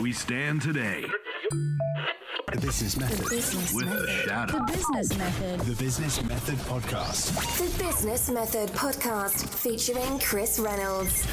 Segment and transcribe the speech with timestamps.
[0.00, 1.04] We stand today
[2.52, 3.28] The Business Method.
[3.30, 4.28] Business with the Method.
[4.28, 4.52] shadow.
[4.58, 5.60] The Business Method.
[5.60, 7.58] The Business Method Podcast.
[7.58, 11.26] The Business Method Podcast featuring Chris Reynolds.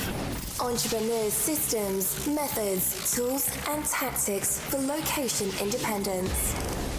[0.60, 6.56] Entrepreneurs' systems, methods, tools, and tactics for location independence.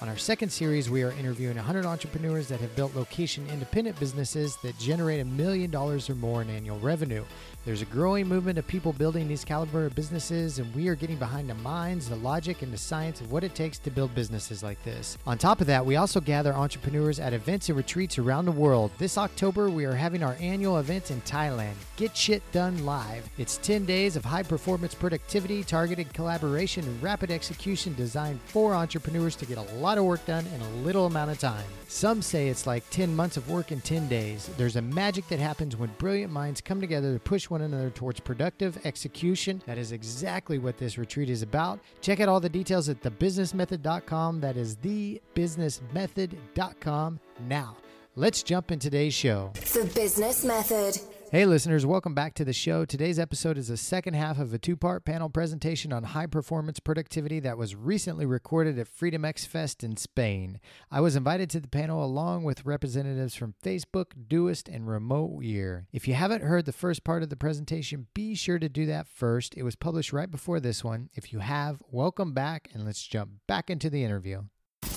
[0.00, 4.56] On our second series, we are interviewing 100 entrepreneurs that have built location independent businesses
[4.62, 7.24] that generate a million dollars or more in annual revenue.
[7.64, 11.16] There's a growing movement of people building these caliber of businesses, and we are getting
[11.16, 14.62] behind the minds, the logic, and the science of what it takes to build businesses
[14.62, 15.16] like this.
[15.26, 18.90] On top of that, we also gather entrepreneurs at events and retreats around the world.
[18.98, 23.30] This October, we are having our annual event in Thailand, Get Shit Done Live.
[23.38, 29.36] It's 10 days of high performance productivity, targeted collaboration, and rapid execution designed for entrepreneurs
[29.36, 31.64] to get a lot of work done in a little amount of time.
[31.88, 34.50] Some say it's like 10 months of work in 10 days.
[34.58, 38.20] There's a magic that happens when brilliant minds come together to push one another towards
[38.20, 39.62] productive execution.
[39.64, 41.78] That is exactly what this retreat is about.
[42.00, 44.40] Check out all the details at thebusinessmethod.com.
[44.40, 47.20] That is thebusinessmethod.com.
[47.48, 47.76] Now,
[48.16, 49.52] let's jump in today's show.
[49.54, 50.98] The Business Method.
[51.34, 52.84] Hey, listeners, welcome back to the show.
[52.84, 56.78] Today's episode is the second half of a two part panel presentation on high performance
[56.78, 60.60] productivity that was recently recorded at FreedomXFest in Spain.
[60.92, 65.88] I was invited to the panel along with representatives from Facebook, Doist, and Remote Year.
[65.92, 69.08] If you haven't heard the first part of the presentation, be sure to do that
[69.08, 69.56] first.
[69.56, 71.10] It was published right before this one.
[71.14, 74.42] If you have, welcome back, and let's jump back into the interview.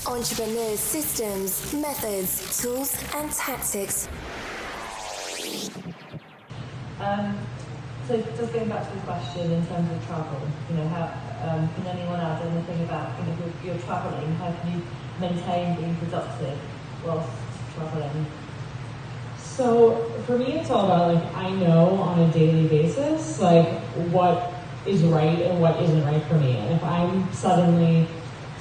[0.05, 4.07] Entrepreneurs' systems, methods, tools, and tactics
[6.99, 7.37] Um,
[8.07, 11.11] so just going back to the question in terms of travel, you know, how
[11.43, 14.81] um, can anyone add anything about you know, if you're, you're travelling, how can you
[15.19, 16.57] maintain being productive
[17.05, 17.29] whilst
[17.75, 18.25] travelling?
[19.37, 23.67] So for me, it's all about like I know on a daily basis like
[24.11, 24.53] what
[24.85, 26.57] is right and what isn't right for me.
[26.57, 28.07] And if I'm suddenly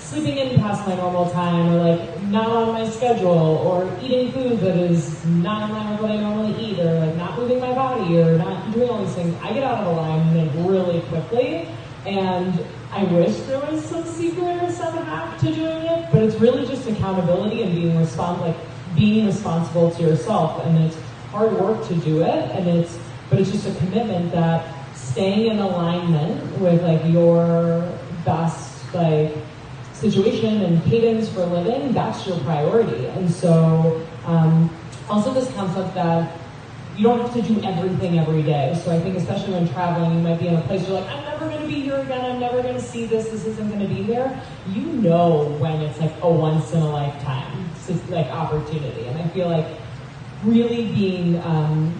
[0.06, 4.60] sleeping in past my normal time, or like not on my schedule, or eating food
[4.60, 7.74] that is not in line with what I normally eat, or like not moving my
[7.74, 11.68] body, or not doing all these things, I get out of alignment really quickly.
[12.06, 16.36] And I wish there was some secret or some hack to doing it, but it's
[16.36, 18.56] really just accountability and being respons- like
[18.94, 20.64] being responsible to yourself.
[20.64, 20.96] And it's
[21.32, 22.96] hard work to do it, and it's
[23.28, 27.92] but it's just a commitment that staying in alignment with like your
[28.24, 29.34] best like
[30.00, 33.06] situation and cadence for living, that's your priority.
[33.06, 34.70] And so um,
[35.08, 36.38] also this concept that
[36.96, 38.78] you don't have to do everything every day.
[38.84, 41.24] So I think especially when traveling, you might be in a place you're like, I'm
[41.24, 42.24] never going to be here again.
[42.24, 43.28] I'm never going to see this.
[43.28, 44.40] This isn't going to be here.
[44.68, 47.66] You know when it's like a once in a lifetime
[48.08, 49.06] like opportunity.
[49.06, 49.66] And I feel like
[50.44, 51.94] really being um,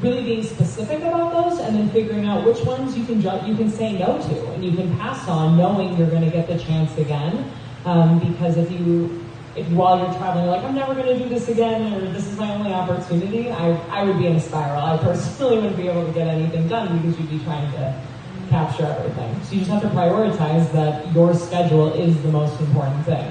[0.00, 3.54] really being specific about those and then figuring out which ones you can ju- you
[3.56, 6.58] can say no to and you can pass on knowing you're going to get the
[6.58, 7.50] chance again
[7.84, 11.28] um, because if you if while you're traveling you're like i'm never going to do
[11.28, 14.82] this again or this is my only opportunity I, I would be in a spiral
[14.82, 18.08] i personally wouldn't be able to get anything done because you'd be trying to
[18.48, 23.04] capture everything so you just have to prioritize that your schedule is the most important
[23.04, 23.26] thing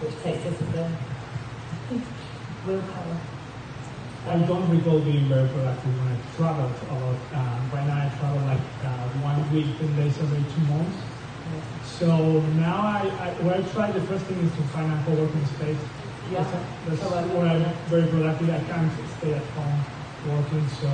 [0.00, 0.96] Which takes discipline.
[2.66, 3.33] Willpower.
[4.26, 7.20] I don't recall being very productive when I traveled a lot.
[7.36, 10.96] Um, right now I travel like uh, one week, 10 days every two months.
[11.84, 15.44] So now I, I, what I try, the first thing is to find a co-working
[15.60, 15.76] space.
[16.32, 16.40] Yeah.
[16.40, 16.56] That's,
[16.88, 18.48] that's Co-working, where I'm very productive.
[18.48, 19.78] I can't stay at home
[20.32, 20.88] working, so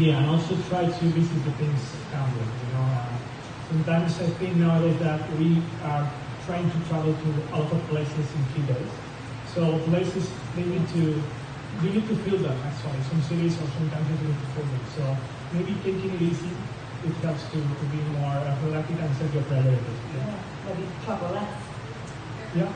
[0.00, 2.88] yeah, and also try to visit the things around me, you know.
[2.96, 3.12] Uh,
[3.68, 6.10] sometimes I think nowadays that we are
[6.46, 8.92] trying to travel to a lot of places in few days.
[9.54, 11.22] So places, they need to,
[11.82, 13.00] you need to feel them actually.
[13.10, 14.84] Some cities or some countries you need to feel them.
[14.96, 15.04] So
[15.52, 16.52] maybe taking it easy,
[17.04, 20.00] it helps to, to be more uh, productive and set your priorities.
[20.16, 20.24] Yeah.
[20.24, 20.40] Yeah.
[20.66, 21.52] Maybe travel less.
[22.56, 22.72] yeah.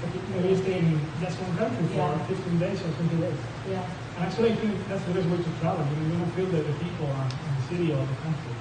[0.00, 2.26] But maybe stay in just one country for Yeah.
[2.26, 3.40] 15 days or 20 days.
[3.70, 3.84] Yeah.
[4.16, 5.84] And actually, I think that's the best way to travel.
[5.84, 8.54] You know, you don't feel the, the people and, and the city or the country.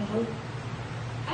[0.00, 0.49] I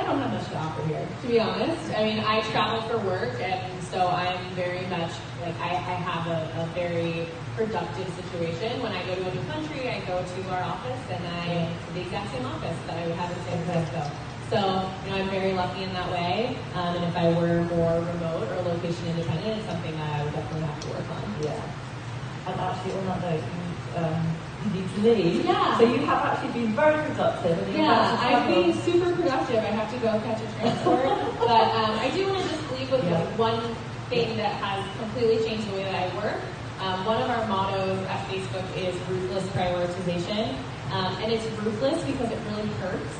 [0.03, 1.91] don't have much to offer here, to be honest.
[1.95, 5.11] I mean, I travel for work, and so I'm very much
[5.41, 8.81] like I, I have a, a very productive situation.
[8.81, 11.93] When I go to a new country, I go to our office, and I to
[11.93, 14.11] the exact same office that I would have in San Francisco.
[14.49, 14.59] So,
[15.03, 16.57] you know, I'm very lucky in that way.
[16.73, 20.33] Um, and if I were more remote or location independent, it's something that I would
[20.33, 21.35] definitely have to work on.
[21.41, 21.61] Yeah.
[22.47, 23.43] And actually, on that note,
[23.97, 24.35] um,
[24.65, 25.45] you need to leave.
[25.45, 25.77] Yeah.
[25.77, 27.75] So you have actually been very productive.
[27.75, 29.57] Yeah, I've been super productive.
[29.57, 31.03] I have to go catch a transport.
[31.39, 33.21] but um, I do want to just leave with Yeah.
[33.37, 33.75] one
[34.09, 36.41] thing that has completely changed the way that I work.
[36.79, 40.55] Um, one of our mottos at Facebook is ruthless prioritization.
[40.91, 43.15] Um, and it's ruthless because it really hurts.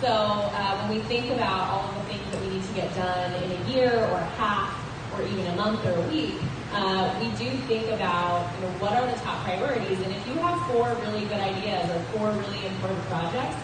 [0.00, 2.94] So uh, when we think about all of the things that we need to get
[2.94, 4.70] done in a year or a half
[5.14, 6.34] or even a month or a week,
[6.72, 9.98] uh, we do think about you know, what are the top priorities.
[10.00, 13.56] And if you have four really good ideas or four really important projects,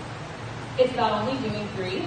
[0.79, 2.03] it's about only doing three,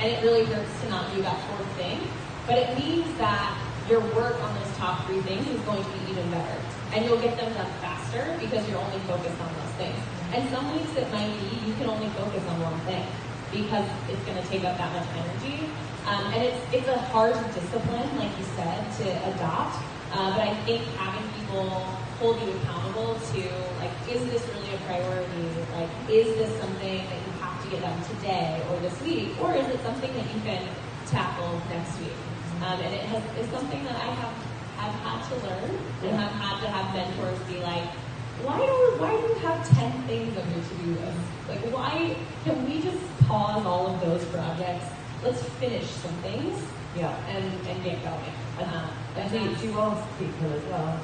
[0.00, 2.00] and it really hurts to not do that fourth thing.
[2.46, 3.54] But it means that
[3.88, 6.58] your work on those top three things is going to be even better.
[6.92, 9.98] And you'll get them done faster because you're only focused on those things.
[10.32, 13.04] And some weeks it might be you can only focus on one thing
[13.52, 15.68] because it's going to take up that much energy.
[16.06, 19.76] Um, and it's it's a hard discipline, like you said, to adopt.
[20.12, 21.64] Uh, but I think having people
[22.20, 23.40] hold you accountable to
[23.80, 25.48] like, is this really a priority?
[25.72, 29.54] Like, is this something that you have to get done today or this week, or
[29.54, 30.68] is it something that you can
[31.06, 32.12] tackle next week?
[32.60, 34.34] Um, and it has is something that I have
[34.76, 35.70] have had to learn
[36.02, 37.88] and have had to have mentors be like,
[38.44, 41.18] why do why do you have ten things on your to do list?
[41.48, 44.86] Like, why can we just pause all of those projects?
[45.24, 46.58] Let's finish some things
[46.96, 47.14] Yeah.
[47.28, 48.34] and and get going.
[48.58, 50.98] Uh, And and do, you- do you ask people as well?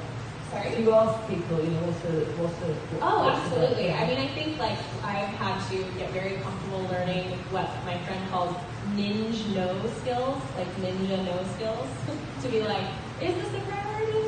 [0.51, 0.69] sorry.
[0.75, 2.69] Do you ask people, you know, what's the, what's the...
[3.05, 3.93] Oh, what's the- absolutely.
[3.93, 8.21] I mean, I think like I've had to get very comfortable learning what my friend
[8.31, 8.55] calls
[8.97, 9.67] ninja no
[10.01, 11.87] skills, like ninja no skills,
[12.41, 12.85] to be like,
[13.21, 14.25] is this a priority?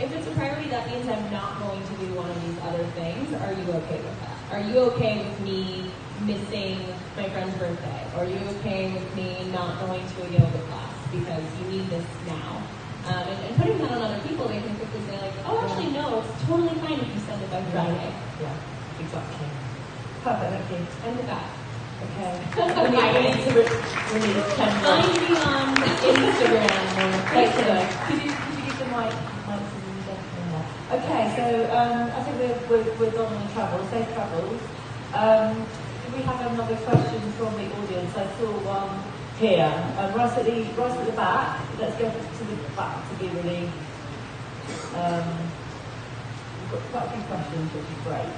[0.00, 2.84] If it's a priority, that means I'm not going to do one of these other
[2.96, 3.28] things.
[3.36, 4.36] Are you okay with that?
[4.54, 5.90] Are you okay with me
[6.22, 6.80] missing
[7.16, 8.06] my friend's birthday?
[8.16, 12.06] Are you okay with me not going to a yoga class because you need this
[12.26, 12.62] now?
[13.06, 15.92] Um, and, and putting that on other people, they can quickly say like, oh, actually,
[15.92, 18.12] no, it's totally fine if you send it by Friday.
[18.42, 19.48] Yeah, exactly.
[20.24, 20.86] Perfect, thank you.
[21.06, 21.48] And with that,
[21.98, 22.30] Okay.
[22.54, 23.58] we, need, we need to...
[24.14, 27.62] We need 10 find me on Instagram or Thank you.
[27.66, 28.06] Facebook.
[28.06, 29.10] Could you, could you give the mic,
[29.50, 30.94] mic to the gentleman there?
[30.94, 31.44] Okay, so
[31.74, 34.62] um, I think we're, we're, we're done on travel, safe travels.
[35.12, 35.87] Um, do
[36.18, 38.16] we have another question from the audience?
[38.16, 38.90] I saw one
[39.38, 41.62] here, um, right, at the, right at the back.
[41.78, 43.70] Let's go to the back to be really...
[44.98, 45.30] Um,
[46.58, 48.34] we've got quite a few questions, which is great.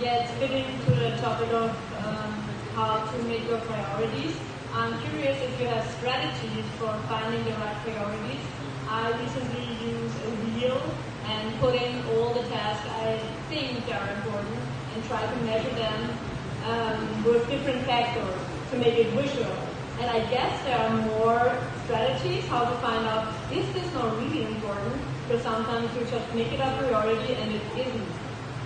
[0.00, 2.32] Yeah, it's fitting to the topic of um,
[2.72, 4.34] how to make your priorities.
[4.72, 8.40] I'm curious if you have strategies for finding the right priorities.
[8.88, 10.80] I recently used a wheel
[11.28, 16.18] and put in all the tasks I think are important and try to measure them
[16.66, 18.34] um, with different factors
[18.70, 19.56] to make it visual.
[20.00, 24.44] And I guess there are more strategies how to find out is this not really
[24.46, 25.00] important?
[25.26, 28.08] Because sometimes you just make it a priority and it isn't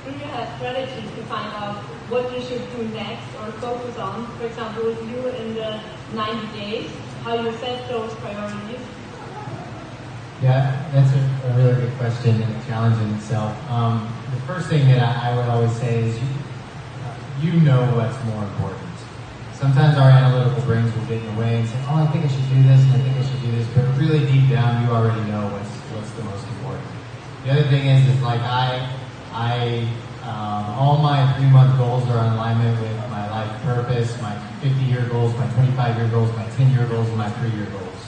[0.04, 1.76] do you have strategies to find out
[2.08, 4.26] what you should do next or focus on?
[4.38, 5.80] For example, with you in the
[6.14, 6.90] 90 days,
[7.24, 8.80] how you set those priorities?
[10.40, 13.52] Yeah, that's a, a really good question and a challenge in itself.
[13.70, 14.08] Um,
[14.48, 18.96] first thing that I, would always say is you, you know what's more important.
[19.52, 22.28] Sometimes our analytical brains will get in the way and say, oh, I think I
[22.32, 24.88] should do this and I think I should do this, but really deep down you
[24.88, 26.88] already know what's, what's the most important.
[27.44, 28.88] The other thing is, is like I,
[29.36, 29.84] I,
[30.24, 34.32] um, all my three month goals are in alignment with my life purpose, my
[34.64, 37.68] 50 year goals, my 25 year goals, my 10 year goals, and my three year
[37.68, 38.00] goals.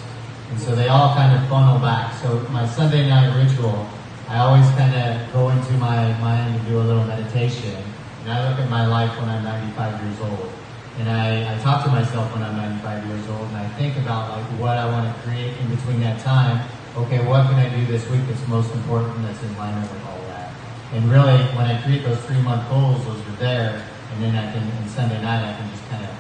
[0.49, 2.17] And so they all kind of funnel back.
[2.25, 3.85] So my Sunday night ritual,
[4.31, 7.83] I always kind of go into my mind and do a little meditation.
[8.23, 10.53] And I look at my life when I'm 95 years old.
[11.01, 14.31] And I, I talk to myself when I'm 95 years old and I think about
[14.31, 16.63] like what I want to create in between that time.
[16.95, 20.23] Okay, what can I do this week that's most important that's in line with all
[20.31, 20.55] that?
[20.95, 23.83] And really, when I create those three month goals, those are there.
[24.15, 26.15] And then I can, on Sunday night, I can just kind of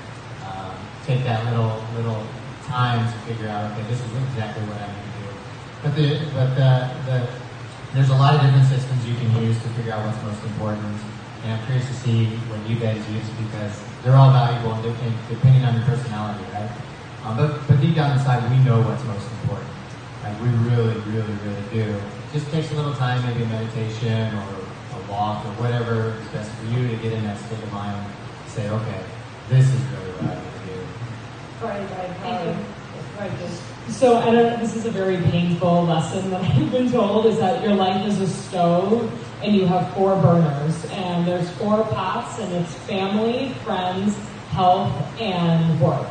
[0.50, 0.74] um,
[1.06, 2.26] take that little little
[2.66, 5.30] time to figure out, okay, this is exactly what I need to do.
[5.82, 6.70] But the but the,
[7.06, 7.49] the
[7.94, 10.94] there's a lot of different systems you can use to figure out what's most important.
[11.42, 15.02] And I'm curious to see what you guys use because they're all valuable and de-
[15.02, 16.70] and depending on your personality, right?
[17.24, 19.68] Um, but but deep down inside, we know what's most important.
[20.22, 21.86] Like we really, really, really do.
[21.96, 24.48] It just takes a little time, maybe a meditation or
[24.94, 27.98] a walk or whatever is best for you to get in that state of mind.
[28.48, 29.02] Say, okay,
[29.48, 30.78] this is really what I need to do.
[31.58, 32.64] Very, very, Thank very, you.
[33.00, 33.79] it's very good.
[33.90, 34.60] So I don't.
[34.60, 38.20] This is a very painful lesson that I've been told is that your life is
[38.20, 39.10] a stove
[39.42, 44.16] and you have four burners and there's four pots and it's family, friends,
[44.50, 46.06] health, and work.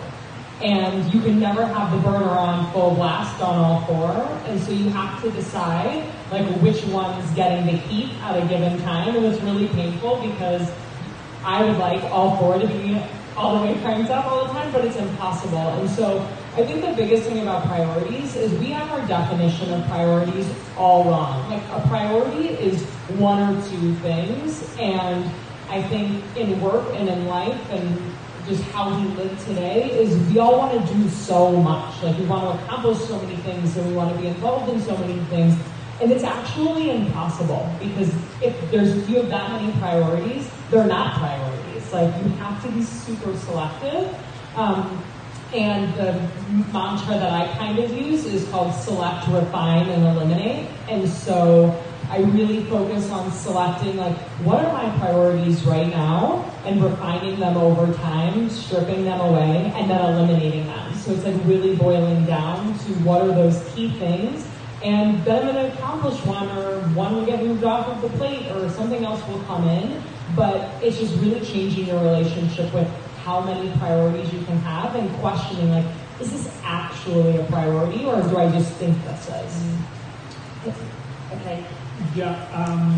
[0.62, 4.12] And you can never have the burner on full blast on all four.
[4.48, 8.80] And so you have to decide like which one's getting the heat at a given
[8.82, 9.16] time.
[9.16, 10.70] And it's really painful because
[11.44, 13.02] I would like all four to be
[13.38, 15.58] all the way cranked up all the time, but it's impossible.
[15.58, 19.86] And so I think the biggest thing about priorities is we have our definition of
[19.88, 21.48] priorities all wrong.
[21.50, 22.84] Like a priority is
[23.18, 24.76] one or two things.
[24.80, 25.30] And
[25.70, 28.16] I think in work and in life and
[28.48, 32.02] just how we live today is we all want to do so much.
[32.02, 34.82] Like we want to accomplish so many things and we want to be involved in
[34.82, 35.56] so many things.
[36.02, 38.10] And it's actually impossible because
[38.42, 41.94] if there's if you have that many priorities, they're not priorities.
[41.94, 44.18] Like you have to be super selective.
[44.56, 45.04] Um,
[45.54, 46.14] and the
[46.72, 50.68] mantra that I kind of use is called select, refine, and eliminate.
[50.88, 56.84] And so I really focus on selecting like what are my priorities right now and
[56.84, 60.94] refining them over time, stripping them away, and then eliminating them.
[60.96, 64.48] So it's like really boiling down to what are those key things.
[64.84, 68.18] And then I'm going to accomplish one, or one will get moved off of the
[68.18, 70.02] plate, or something else will come in.
[70.36, 72.88] But it's just really changing your relationship with
[73.30, 75.86] how many priorities you can have and questioning like,
[76.20, 79.54] is this actually a priority, or do I just think this is?
[81.36, 81.64] Okay.
[82.16, 82.90] Yeah, um,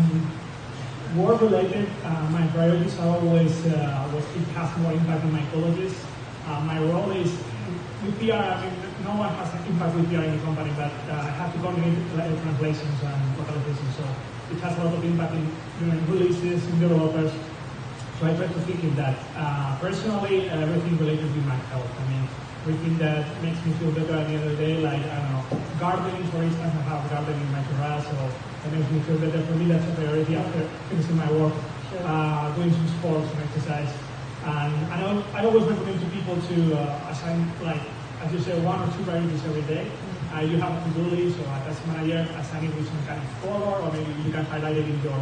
[1.14, 5.44] work related, uh, my priorities are always uh, what it has more impact on my
[5.52, 5.92] colleges.
[6.46, 7.30] Uh, my role is
[8.02, 8.72] with PR, I mean,
[9.04, 11.58] no one has an impact with PR in the company, but uh, I have to
[11.60, 11.92] coordinate
[12.40, 14.04] translations and localizations, so
[14.48, 15.44] it has a lot of impact in
[15.78, 17.32] doing releases, in developers.
[18.22, 19.18] So I try to think in that.
[19.34, 21.90] Uh, personally, everything related to my health.
[21.90, 22.22] I mean,
[22.62, 25.32] everything that makes me feel better at the end of the day, like, I don't
[25.34, 25.42] know,
[25.82, 28.14] gardening, for instance, I have gardening in my terrace, so
[28.62, 29.42] that makes me feel better.
[29.42, 31.50] For me, that's a priority after finishing my work,
[31.98, 33.90] uh, doing some sports and exercise.
[34.46, 37.82] And I, know, I always recommend to people to uh, assign, like,
[38.22, 39.98] as you say, one or two priorities every day.
[40.30, 43.26] Uh, you have a to-do list, or a manager, assign it with some kind of
[43.42, 45.18] color, or maybe you can highlight it in your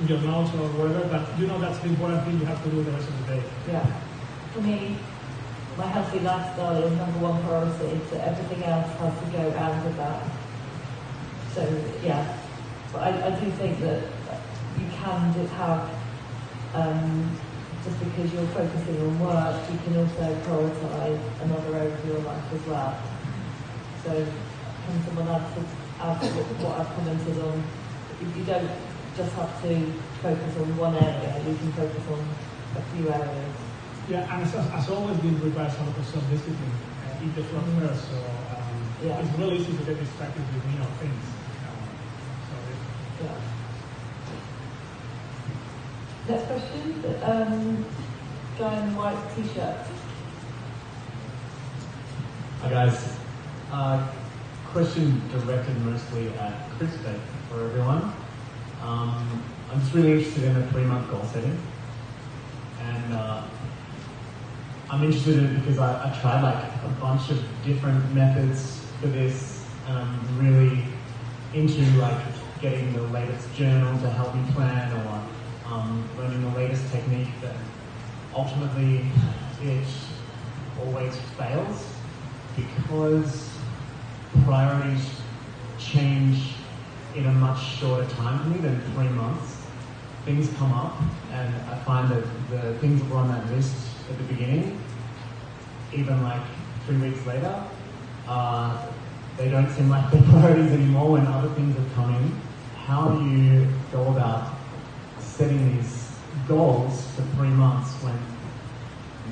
[0.00, 1.06] in your notes or whatever.
[1.08, 3.34] But you know that's the important thing you have to do the rest of the
[3.34, 3.42] day.
[3.68, 3.84] Yeah.
[4.52, 4.96] For me,
[5.76, 9.96] my healthy lifestyle is number one priority, so everything else has to go out of
[9.96, 10.24] that.
[11.54, 11.62] So
[12.02, 12.24] yeah,
[12.92, 14.02] but I, I do think that
[14.78, 15.90] you can just have,
[16.74, 17.36] um,
[17.84, 22.52] just because you're focusing on work, you can also prioritise another area of your life
[22.52, 23.02] as well.
[24.04, 25.60] So can someone add to,
[26.00, 27.62] add to what, what I've commented on?
[28.20, 28.70] You, you don't
[29.16, 32.22] just have to focus on one area, you can focus on
[32.76, 33.54] a few areas.
[34.08, 36.72] Yeah, and as, as always been requires a lot of self-discipline
[37.06, 39.18] uh, in the front first, so um, Yeah.
[39.20, 41.24] it's really easy to get distracted with you know things.
[41.66, 41.82] Um,
[42.48, 42.54] so
[43.24, 43.38] Yeah.
[46.28, 47.84] Next question, um,
[48.58, 49.86] guy in the white t-shirt.
[52.62, 53.16] Hi guys.
[53.72, 54.06] Uh,
[54.72, 57.16] question directed mostly at Chris, but
[57.48, 58.12] for everyone.
[58.82, 61.60] Um, I'm just really interested in a three-month goal setting,
[62.80, 63.42] and uh,
[64.88, 69.08] I'm interested in it because I, I tried like a bunch of different methods for
[69.08, 70.84] this, and I'm really
[71.52, 72.20] into like
[72.60, 75.22] getting the latest journal to help me plan, or
[75.72, 77.54] um, learning the latest technique that
[78.34, 79.06] ultimately
[79.62, 79.86] it
[80.84, 81.86] always fails
[82.56, 83.48] because
[84.44, 85.20] priorities
[85.78, 86.54] change
[87.14, 89.56] in a much shorter time for me than three months.
[90.24, 91.00] Things come up,
[91.32, 93.74] and I find that the things that were on that list
[94.10, 94.80] at the beginning,
[95.92, 96.42] even like
[96.86, 97.64] three weeks later,
[98.28, 98.86] uh,
[99.36, 102.40] they don't seem like the priorities anymore when other things have come in.
[102.76, 104.58] How do you go about
[105.18, 106.10] setting these
[106.46, 108.18] goals for three months when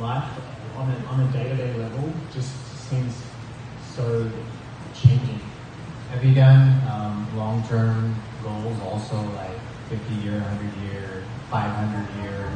[0.01, 0.31] life
[0.77, 2.51] on a day-to-day level just
[2.89, 3.15] seems
[3.95, 4.31] so
[4.95, 5.48] changing?
[6.11, 9.61] Have you done um, long-term goals also, like
[9.91, 11.23] 50-year, 100-year,
[11.53, 12.51] 500-year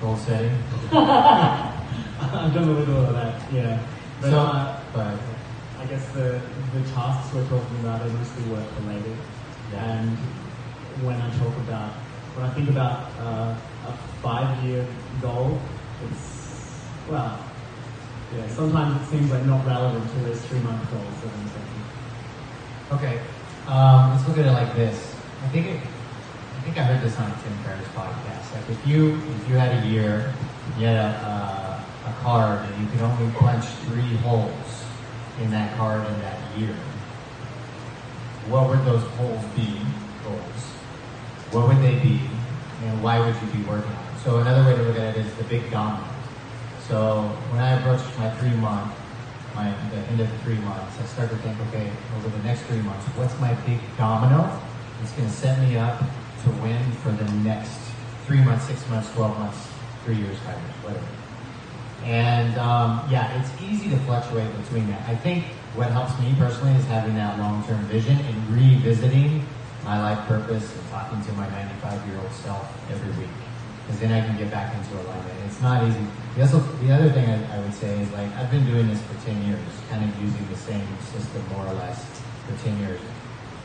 [0.00, 0.56] goal setting?
[0.90, 3.78] I've done a little of that, yeah.
[4.22, 5.18] But, So, uh, but
[5.78, 6.40] I guess the,
[6.72, 9.16] the tasks we're talking about are mostly work related.
[9.76, 10.16] And
[11.04, 11.92] when I talk about,
[12.36, 13.54] when I think about uh,
[13.86, 13.92] a
[14.22, 14.86] five year
[15.20, 15.60] goal,
[16.08, 17.38] it's, well,
[18.34, 21.69] yeah, sometimes it seems like not relevant to those three month goals that I'm setting.
[22.92, 23.20] Okay,
[23.68, 25.14] um, let's look at it like this.
[25.44, 28.52] I think it, I think I heard this on a Tim Ferriss podcast.
[28.52, 30.34] Like if you if you had a year,
[30.76, 34.84] you had a, a, a card, and you could only punch three holes
[35.40, 36.74] in that card in that year,
[38.48, 39.78] what would those holes be?
[40.24, 40.62] Goals.
[41.52, 42.20] What would they be,
[42.82, 44.18] and why would you be working on it?
[44.24, 46.08] So another way to look at it is the big domino.
[46.88, 48.92] So when I approach my three month,
[49.54, 52.82] my the end of three months, I start to think, okay, over the next three
[52.82, 54.60] months, what's my big domino
[55.00, 57.78] that's going to set me up to win for the next
[58.26, 59.58] three months, six months, twelve months,
[60.04, 61.06] three years, five years, whatever.
[62.04, 65.06] And um, yeah, it's easy to fluctuate between that.
[65.08, 69.44] I think what helps me personally is having that long-term vision and revisiting
[69.84, 73.30] my life purpose and talking to my 95-year-old self every week.
[73.86, 75.34] Because then I can get back into alignment.
[75.46, 76.06] It's not easy.
[76.36, 76.44] The,
[76.94, 79.58] other thing I, I would say is like I've been doing this for 10 years,
[79.90, 82.06] kind of using the same system more or less
[82.46, 83.00] for 10 years.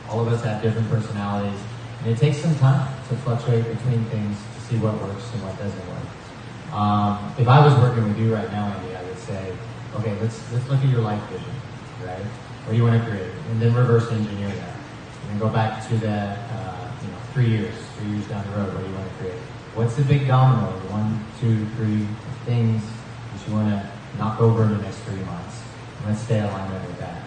[0.08, 1.60] All of us have different personalities,
[2.00, 5.56] and it takes some time to fluctuate between things to see what works and what
[5.58, 6.74] doesn't work.
[6.74, 9.54] Um, if I was working with you right now, Andy, I would say,
[9.94, 11.54] okay, let's let's look at your life vision,
[12.02, 12.26] right?
[12.66, 14.74] What do you want to create, and then reverse engineer that,
[15.22, 18.58] and then go back to the uh, you know three years, three years down the
[18.58, 18.74] road.
[18.74, 19.40] What do you want to create?
[19.74, 20.66] What's the big domino?
[20.90, 22.08] One, two, three
[22.46, 25.62] things that you want to knock over in the next three months.
[25.98, 27.22] And let's stay aligned with that.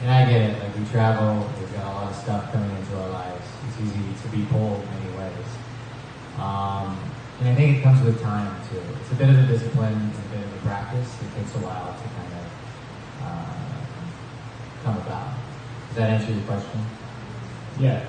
[0.00, 0.58] And I get it.
[0.58, 3.46] Like we travel, we've got a lot of stuff coming into our lives.
[3.68, 5.50] It's easy to be pulled in many ways.
[6.40, 6.98] Um,
[7.38, 8.82] and I think it comes with time too.
[9.00, 11.08] It's a bit of a discipline, it's a bit of a practice.
[11.20, 12.46] It takes a while to kind of
[13.22, 13.54] uh,
[14.84, 15.34] come about.
[15.88, 16.80] Does that answer your question?
[17.78, 18.04] Yeah.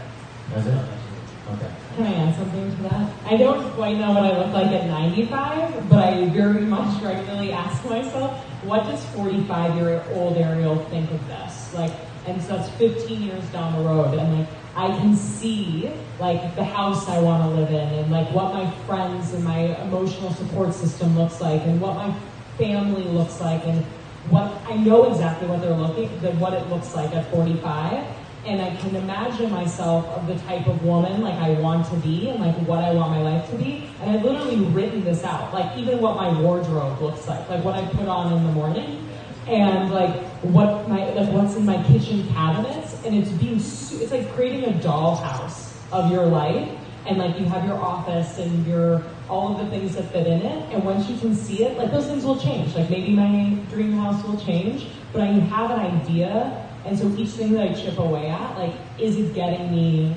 [0.53, 1.02] Does it?
[1.51, 1.71] Okay.
[1.97, 3.13] Can I add something to that?
[3.25, 7.51] I don't quite know what I look like at 95, but I very much regularly
[7.51, 11.73] ask myself, what does 45 year old Ariel think of this?
[11.73, 11.91] Like,
[12.25, 16.63] and so that's 15 years down the road, and like, I can see like the
[16.63, 20.73] house I want to live in, and like what my friends and my emotional support
[20.73, 22.15] system looks like, and what my
[22.57, 23.83] family looks like, and
[24.29, 26.07] what I know exactly what they're looking,
[26.39, 30.83] what it looks like at 45 and I can imagine myself of the type of
[30.83, 33.89] woman like I want to be and like what I want my life to be.
[34.01, 37.75] And I've literally written this out, like even what my wardrobe looks like, like what
[37.75, 39.07] I put on in the morning,
[39.47, 44.29] and like what my like what's in my kitchen cabinets, and it's being it's like
[44.33, 46.69] creating a dollhouse of your life.
[47.05, 50.41] And like you have your office and your all of the things that fit in
[50.41, 52.75] it, and once you can see it, like those things will change.
[52.75, 57.29] Like maybe my dream house will change, but I have an idea and so each
[57.29, 60.15] thing that I chip away at, like, is it getting me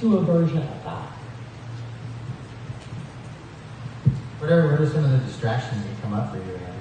[0.00, 1.08] to a version of that?
[4.38, 6.76] What are, what are some of the distractions that come up for you, Andy?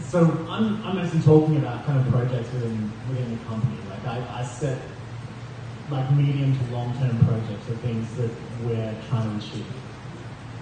[0.00, 3.78] So I'm, I'm actually talking about kind of projects within within the company.
[3.88, 4.78] Like I, I set
[5.90, 8.30] like medium to long term projects or things that
[8.62, 9.66] we're trying to achieve.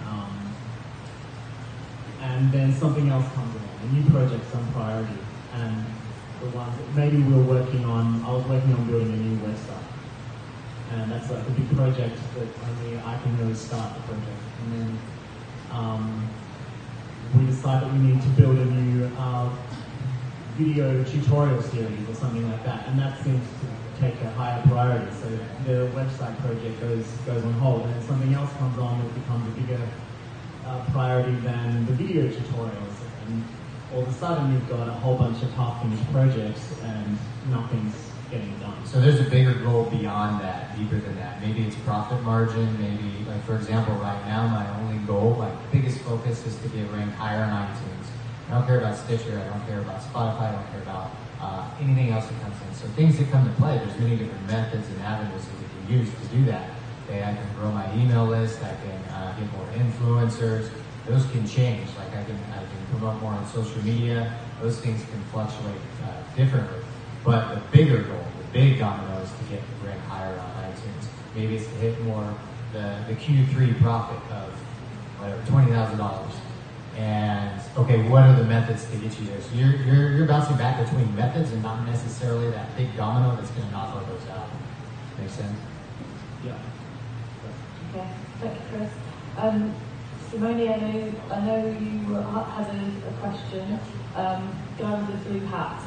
[0.07, 0.55] Um,
[2.21, 5.19] and then something else comes along, new project, some priority,
[5.53, 5.85] and
[6.41, 9.37] the ones that maybe we we're working on, I was working on building a new
[9.39, 9.87] website.
[10.91, 14.41] And that's like a big project that only I can really start the project.
[14.63, 14.99] And then
[15.71, 16.29] um,
[17.37, 19.49] we decide that we need to build a new uh,
[20.57, 25.11] video tutorial series or something like that, and that seems to take a higher priority.
[25.21, 25.29] So
[25.65, 29.61] the website project goes goes on hold, and something else comes on that becomes a
[29.61, 29.87] bigger
[30.65, 32.97] uh, priority than the video tutorials.
[33.27, 33.43] And
[33.93, 37.17] all of a sudden, you've got a whole bunch of half-finished projects, and
[37.49, 37.95] nothing's
[38.29, 38.85] getting done.
[38.85, 41.41] So there's a bigger goal beyond that, deeper than that.
[41.41, 42.79] Maybe it's profit margin.
[42.79, 46.89] Maybe, like for example, right now my only goal, my biggest focus, is to get
[46.91, 48.07] ranked higher on iTunes.
[48.49, 49.37] I don't care about Stitcher.
[49.37, 50.49] I don't care about Spotify.
[50.49, 52.75] I don't care about uh, anything else that comes in.
[52.75, 53.77] So things that come to play.
[53.77, 56.69] There's many different methods and avenues that we can use to do that.
[57.07, 58.59] Okay, I can grow my email list.
[58.63, 60.69] I can uh, get more influencers.
[61.11, 61.89] Those can change.
[61.97, 64.33] Like I can, I can promote more on social media.
[64.61, 66.79] Those things can fluctuate uh, differently.
[67.25, 71.07] But the bigger goal, the big domino, is to get the brand higher on iTunes.
[71.35, 72.33] Maybe it's to hit more
[72.71, 74.53] the, the Q3 profit of
[75.19, 76.31] whatever twenty thousand dollars.
[76.97, 79.41] And okay, what are the methods to get you there?
[79.41, 83.51] So you're, you're, you're bouncing back between methods and not necessarily that big domino that's
[83.51, 84.47] going to knock all those out.
[85.19, 85.57] Make sense?
[86.45, 86.57] Yeah.
[87.93, 88.07] Okay,
[88.39, 88.89] thank you, Chris.
[89.37, 89.73] Um,
[90.31, 93.77] Simone, I know, I know you had a, a question.
[94.15, 95.83] Um, guy with the blue hat.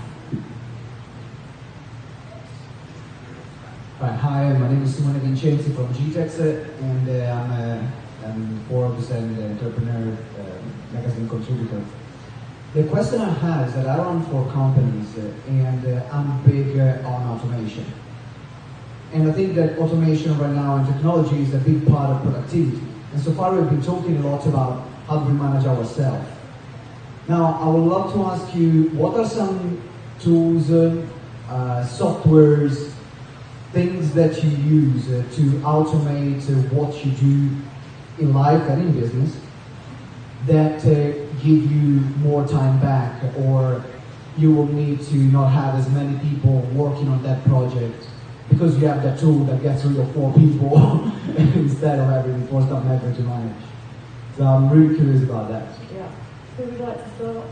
[4.00, 6.40] Hi, my name is Simone Vincenzi from GTEX,
[6.78, 7.92] and uh, I'm a
[8.26, 11.82] I'm Forbes and Entrepreneur uh, magazine contributor.
[12.74, 16.78] The question I have is that I run four companies uh, and uh, I'm big
[16.78, 17.86] uh, on automation.
[19.14, 22.93] And I think that automation right now and technology is a big part of productivity.
[23.14, 26.28] And so far we've been talking a lot about how do we manage ourselves.
[27.28, 29.80] Now, I would love to ask you, what are some
[30.18, 31.06] tools, uh,
[31.88, 32.92] softwares,
[33.72, 37.50] things that you use uh, to automate uh, what you do
[38.18, 39.36] in life and in business
[40.46, 43.84] that uh, give you more time back or
[44.36, 48.08] you will need to not have as many people working on that project
[48.48, 52.62] because you have that tool that gets three or four people instead of having four
[52.62, 53.56] staff members to manage.
[54.36, 55.68] So I'm really curious about that.
[55.94, 56.08] Yeah.
[56.56, 57.46] Who would like to start?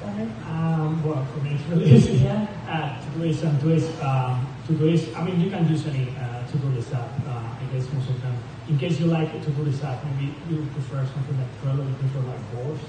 [0.00, 0.30] Danny?
[0.48, 2.24] Um, well, for me, it's really easy.
[2.24, 2.46] Yeah.
[2.68, 7.10] Uh, Todoist and Todoist, um, Todoist, I mean, you can use any uh, Todoist app,
[7.26, 8.36] uh, I guess most of them.
[8.68, 12.20] In case you like a Todoist app, maybe you prefer something like Trello, you prefer
[12.28, 12.82] like Boards,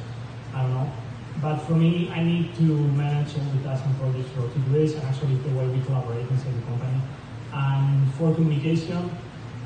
[0.54, 0.92] I don't know.
[1.42, 5.04] But for me, I need to manage all the tasks and projects for Todoist and
[5.04, 7.00] actually the way we collaborate inside the company.
[7.54, 9.10] And for communication,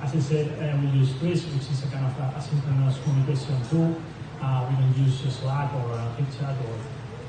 [0.02, 3.62] as I said, uh, we use Twist, which is a kind of a asynchronous communication
[3.70, 4.02] tool.
[4.41, 6.76] Uh, we don't use Slack or uh, HipChat or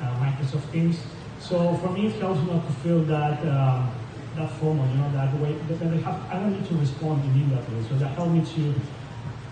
[0.00, 0.98] uh, Microsoft Teams.
[1.38, 3.92] So for me, it helps not to feel that um,
[4.36, 6.20] that formal, you know, that way that I have.
[6.30, 7.82] I don't need to respond immediately.
[7.88, 8.74] So that helped me to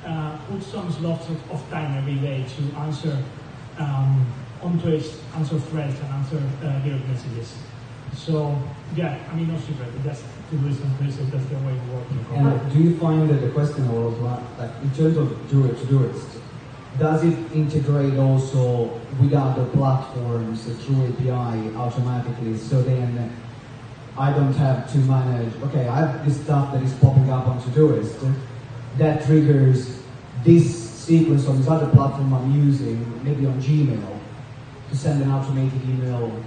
[0.08, 3.18] uh, put some slots of, of time every day to answer
[3.78, 4.24] um,
[4.62, 7.52] on Twist, answer threads, and answer uh, direct messages.
[8.14, 8.56] So
[8.96, 9.88] yeah, I mean, no secret.
[10.04, 11.30] That's to do some places.
[11.30, 11.78] That's the way.
[12.34, 16.40] And do you find that the question was like, in terms of do it, Todoist,
[16.98, 22.56] does it integrate also with other platforms through API automatically?
[22.56, 23.32] So then
[24.18, 27.60] I don't have to manage, okay, I have this stuff that is popping up on
[27.60, 28.34] Todoist
[28.98, 30.02] that triggers
[30.44, 34.18] this sequence on this other platform I'm using, maybe on Gmail,
[34.90, 36.42] to send an automated email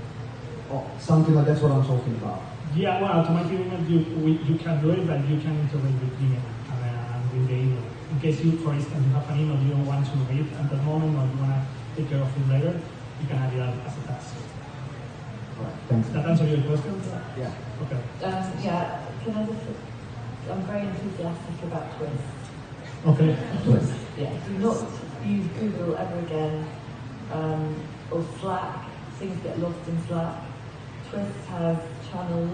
[0.70, 2.42] or something like that's what I'm talking about.
[2.76, 6.22] Yeah, well, automatic email, you, we, you can do it, but you can integrate with
[6.22, 6.42] email
[6.74, 7.84] and, uh, and with the email.
[8.12, 10.70] In case you, for instance, you have an email you don't want to read at
[10.70, 12.82] the moment or you want to take care of it later,
[13.22, 14.34] you can add it as a task.
[15.60, 16.10] Right, thanks.
[16.10, 17.02] That answer your question?
[17.38, 17.54] Yeah.
[17.86, 18.02] Okay.
[18.26, 22.24] Um, yeah, can I just, I'm very enthusiastic about Twist.
[23.06, 23.38] Okay.
[23.66, 23.94] Twist.
[24.18, 24.82] Yeah, do not
[25.24, 26.68] use Google ever again,
[27.32, 27.76] um,
[28.10, 30.53] or Slack, things get lost in Slack.
[31.14, 31.78] Twist has
[32.10, 32.50] channels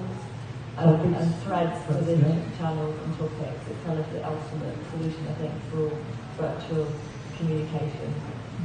[0.77, 1.21] um, Topics.
[1.23, 2.57] and threads within yeah.
[2.57, 3.63] channels and topics.
[3.71, 5.87] It's kind of the ultimate solution, I think, for
[6.35, 6.87] virtual
[7.37, 8.13] communication.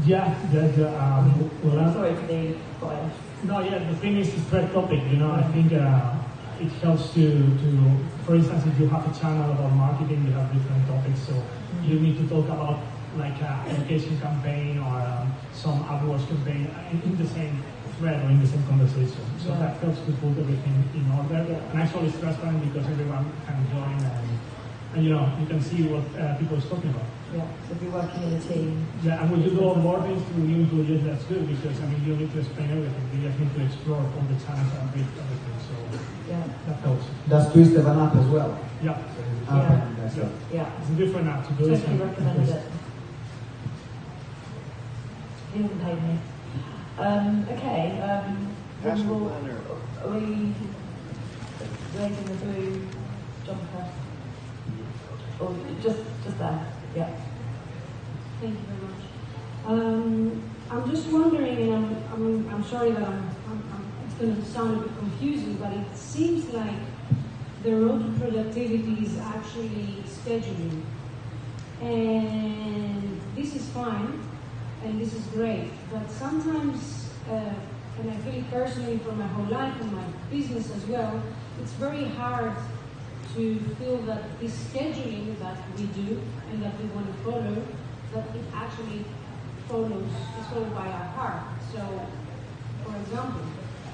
[0.05, 3.17] Yeah, that, uh, um, well, I'm uh, sorry to be biased.
[3.45, 6.17] No, yeah, the thing is, it's thread topic, you know, I think uh,
[6.59, 10.53] it helps to, to, for instance, if you have a channel about marketing, you have
[10.53, 11.41] different topics, so
[11.85, 12.81] you need to talk about
[13.17, 17.63] like an education campaign or um, some AdWords campaign in, in the same
[17.99, 19.23] thread or in the same conversation.
[19.39, 19.59] So Yeah.
[19.61, 21.41] that helps to put everything in order.
[21.49, 21.71] Yeah.
[21.71, 24.29] And actually it's transparent because everyone can join and,
[24.95, 27.09] and you know, you can see what uh, people are talking about.
[27.35, 30.33] Yeah, so if you're working in a team, Yeah, and when you do onboarding to
[30.39, 33.05] new employees, that's good because I mean you need to explain everything.
[33.11, 35.57] You just need to explore all the channels and read everything.
[35.67, 35.75] So
[36.31, 37.07] yeah, that helps.
[37.29, 38.57] Does Twist have an app as well?
[38.83, 39.03] Yeah, App
[39.51, 39.83] Yeah.
[39.83, 40.29] and that's it.
[40.53, 40.71] yeah.
[40.79, 41.81] it's a different app to do this.
[41.81, 42.63] Totally and- recommended it.
[45.55, 46.19] He hasn't paid me.
[46.99, 49.31] Um, okay, um, then we'll-
[50.05, 50.55] are we
[51.97, 52.89] raising the blue
[53.45, 53.89] jumper?
[55.41, 57.11] Or just, just there, yeah.
[58.41, 59.03] Thank you very much.
[59.67, 64.37] Um, I'm just wondering, and I'm, I'm, I'm sorry that I'm, I'm, I'm, it's going
[64.37, 66.77] to sound a bit confusing, but it seems like
[67.65, 70.83] the road to productivity is actually scheduling.
[71.81, 74.21] And this is fine,
[74.85, 77.55] and this is great, but sometimes, uh,
[77.99, 81.23] and I feel it personally for my whole life and my business as well,
[81.61, 82.53] it's very hard
[83.35, 86.21] to feel that this scheduling that we do
[86.51, 87.63] and that we want to follow,
[88.13, 89.05] that it actually
[89.69, 91.43] follows, is followed by our heart.
[91.73, 91.81] So,
[92.85, 93.41] for example,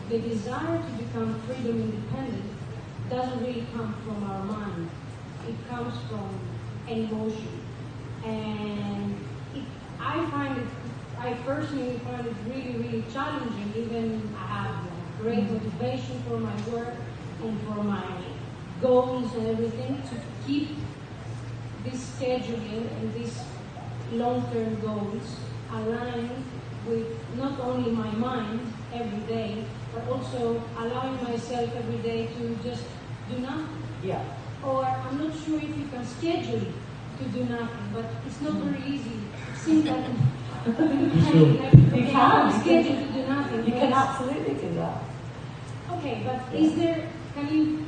[0.08, 2.50] the desire to become freedom independent
[3.08, 4.90] doesn't really come from our mind.
[5.48, 6.38] It comes from
[6.88, 7.60] an emotion.
[8.24, 9.16] And
[9.54, 9.64] it,
[10.00, 10.68] I find it,
[11.22, 13.72] I personally find it really, really challenging.
[13.76, 14.76] Even I have
[15.20, 16.94] great motivation for my work
[17.42, 18.06] and for my
[18.80, 20.70] goals and everything to keep
[21.84, 23.38] this scheduling and these
[24.12, 25.36] long-term goals
[25.70, 26.42] aligned
[26.86, 27.06] with
[27.36, 28.60] not only my mind
[28.94, 32.84] every day, but also allowing myself every day to just
[33.28, 33.82] do nothing.
[34.02, 34.24] Yeah.
[34.64, 36.64] Or I'm not sure if you can schedule
[37.18, 39.20] to do nothing, but it's not very easy.
[39.52, 40.06] It seems like
[40.66, 43.64] you You can, you schedule can, to do nothing.
[43.66, 44.08] you can Yes.
[44.08, 44.96] absolutely do that.
[45.92, 47.08] Okay, but is there?
[47.34, 47.86] Can you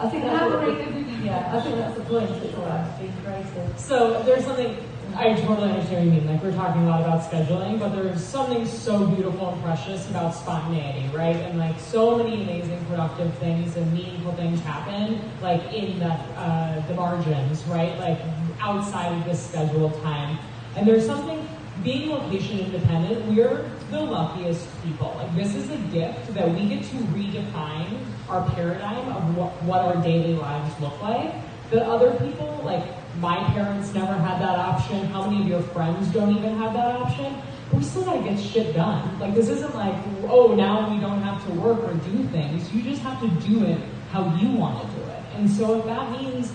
[0.00, 1.06] I think that's what, elaborate a bit?
[1.24, 3.78] yeah, I think that's the point, it's about being creative.
[3.78, 4.76] So there's something
[5.14, 6.26] I totally understand what you mean.
[6.26, 10.34] Like we're talking a lot about scheduling, but there's something so beautiful and precious about
[10.34, 11.36] spontaneity, right?
[11.36, 16.86] And like so many amazing productive things and meaningful things happen, like in the uh,
[16.88, 17.96] the margins, right?
[17.98, 18.18] Like
[18.60, 20.38] outside of this scheduled time.
[20.76, 21.41] And there's something,
[21.82, 25.14] being location independent, we're the luckiest people.
[25.16, 29.80] Like this is a gift that we get to redefine our paradigm of what, what
[29.80, 31.34] our daily lives look like.
[31.70, 32.84] That other people, like
[33.18, 35.06] my parents never had that option.
[35.06, 37.34] How many of your friends don't even have that option?
[37.72, 39.18] We still gotta get shit done.
[39.18, 42.72] Like this isn't like, oh, now we don't have to work or do things.
[42.72, 43.80] You just have to do it
[44.10, 45.22] how you want to do it.
[45.36, 46.50] And so if that means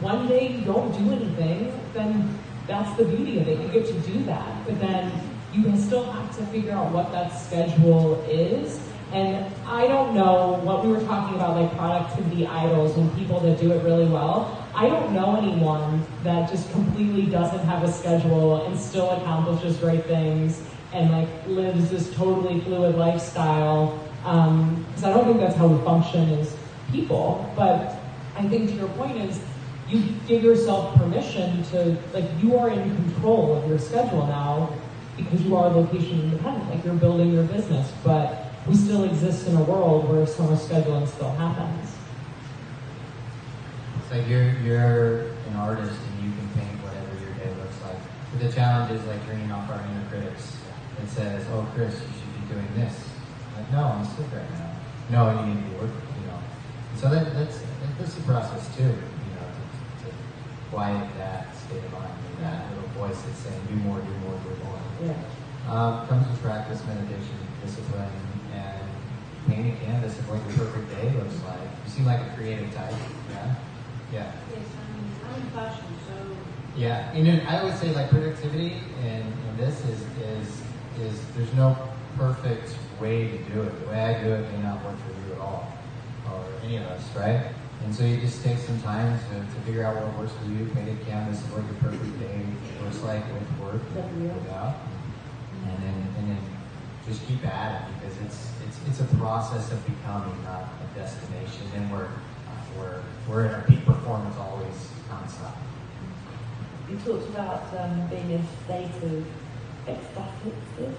[0.00, 3.60] one day you don't do anything, then that's the beauty of it.
[3.60, 4.66] You get to do that.
[4.66, 5.12] But then
[5.52, 8.80] you still have to figure out what that schedule is.
[9.12, 13.60] And I don't know what we were talking about, like productivity idols and people that
[13.60, 14.66] do it really well.
[14.74, 20.04] I don't know anyone that just completely doesn't have a schedule and still accomplishes great
[20.06, 20.60] things
[20.92, 24.00] and like lives this totally fluid lifestyle.
[24.22, 26.56] Because um, I don't think that's how we function as
[26.90, 27.52] people.
[27.54, 28.00] But
[28.36, 29.40] I think to your point is
[29.94, 34.72] you give yourself permission to like you are in control of your schedule now
[35.16, 36.68] because you are location independent.
[36.70, 40.60] Like you're building your business, but we still exist in a world where so much
[40.60, 41.90] scheduling still happens.
[44.00, 47.96] It's like you're you're an artist and you can paint whatever your day looks like.
[48.32, 50.56] But the challenge is like turning off our inner critics.
[51.02, 52.94] It says, "Oh, Chris, you should be doing this."
[53.56, 54.70] Like, no, I'm sick right now.
[55.10, 56.02] No, you need to working.
[56.20, 56.38] You know.
[56.96, 57.60] So that, that's
[57.98, 58.82] that's the process too.
[58.82, 60.14] You know, to, to
[60.74, 64.50] quiet that state of mind, that little voice that's saying, "Do more, do more, do
[64.64, 65.14] more." Yeah.
[65.70, 68.10] Um, comes with practice, meditation, discipline,
[68.52, 68.82] and
[69.46, 71.62] painting canvas of what your perfect day looks like.
[71.86, 72.92] You seem like a creative type,
[73.30, 73.54] yeah?
[74.12, 74.32] Yeah.
[74.50, 76.14] Yes, I'm, I'm in fashion, so.
[76.76, 80.62] Yeah, and then I always say like productivity and, and this is, is,
[81.00, 81.76] is there's no
[82.18, 83.80] perfect way to do it.
[83.80, 85.72] The way I do it may not work for you at all,
[86.30, 87.54] or any of us, right?
[87.82, 90.66] And so you just take some time to, to figure out what works for you,
[90.74, 92.40] paint a canvas of what your perfect day
[92.82, 94.76] looks like with work, without,
[95.66, 96.40] and then and then
[97.06, 101.66] just keep at it because it's it's it's a process of becoming, not a destination.
[101.74, 102.08] And we're
[102.78, 105.56] we're we're in our peak performance always nonstop.
[106.88, 109.24] You talked about um, being in a state of
[109.86, 110.94] ecstasis.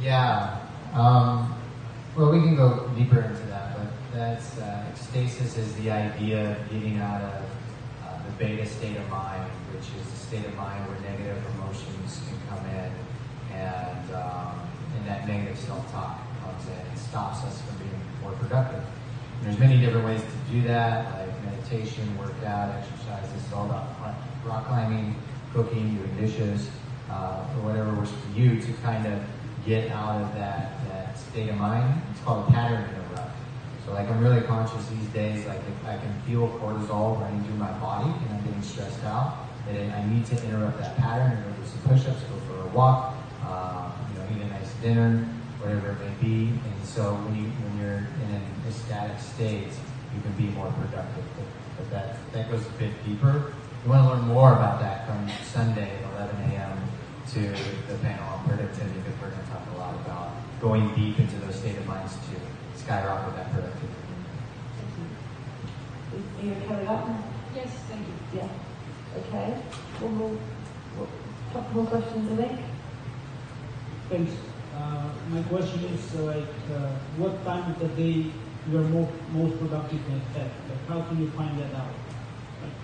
[0.00, 0.58] Yeah.
[0.94, 1.54] Um,
[2.16, 3.71] well, we can go deeper into that,
[4.12, 7.44] that's uh, is the idea of getting out of
[8.04, 12.20] uh, the beta state of mind, which is the state of mind where negative emotions
[12.28, 12.92] can come in,
[13.56, 14.60] and um,
[14.96, 18.84] and that negative self-talk comes in and stops us from being more productive.
[19.38, 23.28] And there's many different ways to do that, like meditation, workout, exercise.
[23.34, 23.88] Is all about
[24.44, 25.16] rock climbing,
[25.52, 26.68] cooking, doing dishes,
[27.10, 29.22] uh, or whatever works for you to kind of
[29.64, 32.02] get out of that, that state of mind.
[32.10, 32.88] It's called a pattern
[33.92, 37.72] Like I'm really conscious these days, like if I can feel cortisol running through my
[37.72, 41.62] body and I'm getting stressed out, then I need to interrupt that pattern and do
[41.68, 45.28] some push-ups, go for a walk, uh, you know, eat a nice dinner,
[45.60, 46.48] whatever it may be.
[46.48, 49.72] And so when you when you're in an ecstatic state,
[50.14, 51.24] you can be more productive.
[51.36, 53.52] But, but that that goes a bit deeper.
[53.84, 56.78] You want to learn more about that from Sunday at 11 a.m.
[57.34, 57.40] to
[57.90, 61.36] the panel on productivity because we're going to talk a lot about going deep into
[61.44, 64.02] those state of minds to skyrocket that productivity.
[66.12, 67.06] Are you okay with that?
[67.54, 68.14] Yes, thank you.
[68.34, 68.48] Yeah.
[69.18, 69.54] Okay.
[70.00, 70.34] One more,
[70.98, 71.08] one,
[71.52, 72.60] couple more questions, I think.
[74.08, 74.32] Thanks.
[74.74, 78.32] Uh, my question is uh, like, uh, what time of the day
[78.68, 80.50] you are more, most productive in that?
[80.68, 81.94] Like, how can you find that out?
[82.62, 82.76] Like,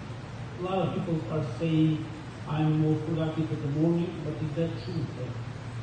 [0.60, 2.04] a lot of people are saying
[2.46, 5.02] I'm more productive in the morning, but is that true?
[5.18, 5.34] Like,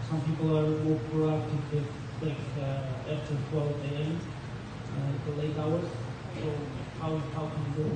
[0.09, 1.85] some people are more productive
[2.25, 4.17] like uh, after 12 a.m.
[4.17, 5.85] Uh, the late hours.
[6.41, 6.49] So
[6.99, 7.87] how how can you go?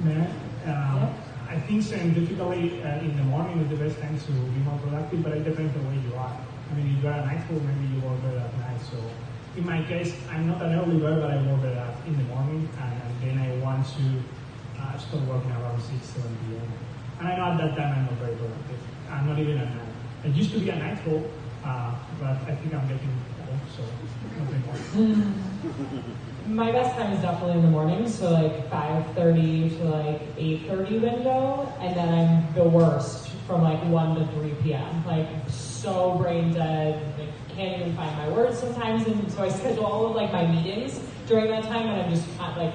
[0.00, 0.26] Man,
[0.66, 1.10] uh,
[1.48, 5.22] I think scientifically uh, in the morning is the best time to be more productive,
[5.22, 6.36] but it depends on where you are.
[6.70, 8.80] I mean, if you're a night school, maybe you work better at night.
[8.80, 8.98] So
[9.56, 12.24] in my case, I'm not an early bird, but I work better at, in the
[12.24, 14.04] morning, and, and then I want to
[14.78, 16.68] uh, start working around 6, 7 p.m.
[17.18, 18.78] And I know at that time I'm not very productive.
[19.10, 19.94] I'm not even at night.
[20.24, 21.26] I used to be a night school,
[21.64, 23.18] uh, but I think I'm getting
[23.50, 24.27] old, so nothing more.
[26.46, 31.72] My best time is definitely in the morning, so like 5.30 to like 8.30 window,
[31.80, 35.04] and then I'm the worst from like 1 to 3 p.m.
[35.06, 39.84] Like so brain dead, like can't even find my words sometimes, and so I schedule
[39.84, 42.72] all of like my meetings during that time, and I'm just uh, like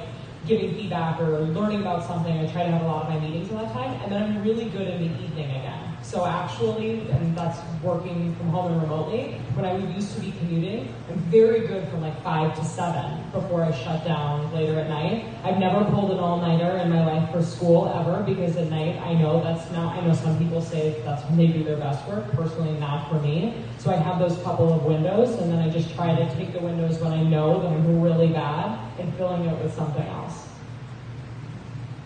[0.47, 2.37] giving feedback or learning about something.
[2.37, 4.43] I try to have a lot of my meetings at that time, and then I'm
[4.43, 5.93] really good in the evening again.
[6.03, 10.93] So actually, and that's working from home and remotely, when I used to be commuting,
[11.09, 15.25] I'm very good from like five to seven before I shut down later at night.
[15.43, 19.13] I've never pulled an all-nighter in my life for school ever because at night I
[19.13, 22.29] know that's not, I know some people say that's when they do their best work,
[22.33, 23.53] personally not for me.
[23.79, 26.59] So I have those couple of windows and then I just try to take the
[26.59, 30.47] windows when I know that I'm really bad and filling it with something else.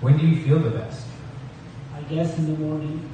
[0.02, 1.08] When do you feel the best?
[1.96, 3.10] I guess in the morning.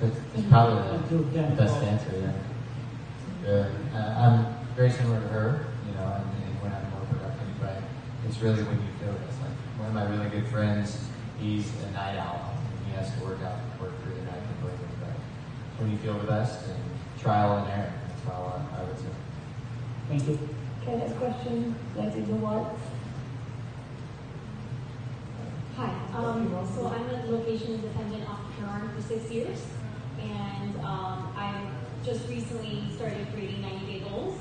[0.00, 2.32] That's, that's probably Until the best answer, yeah.
[3.44, 3.72] Good.
[3.94, 7.82] Uh, I'm very similar to her, you know, and, and when I'm more productive, but
[8.26, 9.20] it's really when you feel it.
[9.28, 11.04] It's like one of my really good friends,
[11.38, 14.86] he's a night owl, and he has to work out, work through the night completely,
[15.00, 15.14] but
[15.78, 16.82] when you feel the best, and
[17.20, 19.14] trial and error, that's how I, I would say.
[20.08, 20.48] Thank you.
[20.82, 21.76] Okay, next question.
[21.96, 22.80] And whites.
[25.76, 29.60] Hi, um, so I'm a location independent entrepreneur for six years,
[30.20, 31.70] and um, I
[32.04, 34.36] just recently started creating 90 day goals.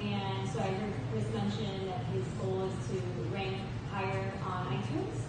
[0.00, 3.58] And so I heard Chris mention that his goal is to rank
[3.92, 5.20] higher on iTunes.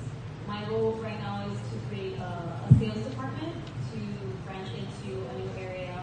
[0.48, 3.54] My goal right now is to create a, a sales department
[3.92, 4.00] to
[4.46, 6.02] branch into a new area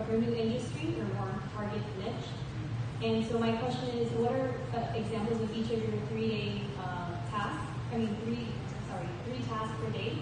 [0.00, 2.32] of a new industry or more target niche.
[3.02, 7.16] And so my question is, what are uh, examples of each of your three-day uh,
[7.32, 7.64] tasks?
[7.92, 8.44] I mean, three,
[8.88, 10.18] sorry, three tasks per day,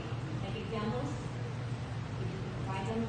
[0.46, 1.10] like examples?
[1.10, 3.02] If you could provide them.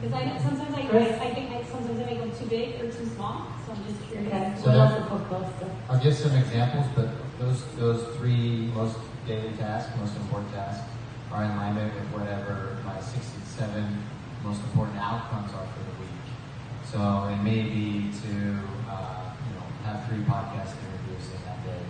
[0.00, 1.20] Because I know sometimes I, Chris?
[1.20, 4.00] I think I, sometimes I make them too big or too small, so I'm just
[4.08, 4.32] curious.
[4.32, 4.54] Okay.
[4.56, 5.52] So What that- else?
[5.88, 7.08] I'll give some examples, but
[7.38, 10.84] those those three most daily tasks, most important tasks,
[11.30, 14.02] are in alignment with whatever my 67
[14.44, 16.25] most important outcomes are for the week.
[16.86, 18.32] So it may be to
[18.88, 21.82] uh, you know have three podcast interviews in that day,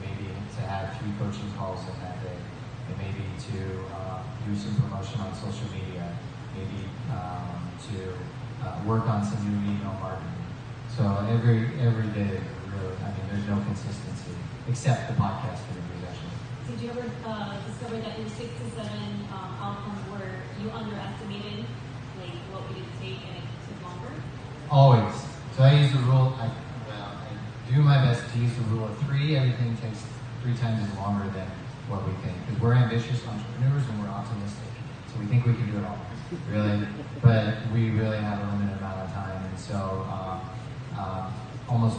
[0.00, 2.36] maybe to have three coaching calls in that day,
[2.90, 6.04] it may be to uh, do some promotion on social media,
[6.54, 8.12] maybe um, to
[8.62, 10.44] uh, work on some new email marketing.
[10.92, 14.36] So every every day, really, I mean, there's no consistency
[14.68, 16.36] except the podcast interviews actually.
[16.68, 21.64] Did you ever uh, discover that your six to seven um, outcomes were you underestimated,
[22.20, 23.51] like what would it take and?
[24.72, 25.12] Always.
[25.54, 26.32] So I use the rule.
[26.40, 26.48] I,
[26.88, 29.36] well, I do my best to use the rule of three.
[29.36, 30.02] Everything takes
[30.42, 31.46] three times longer than
[31.88, 34.72] what we think because we're ambitious entrepreneurs and we're optimistic.
[35.12, 36.00] So we think we can do it all,
[36.50, 36.88] really.
[37.20, 40.40] But we really have a limited amount of time, and so um,
[40.98, 41.34] um,
[41.68, 41.98] almost,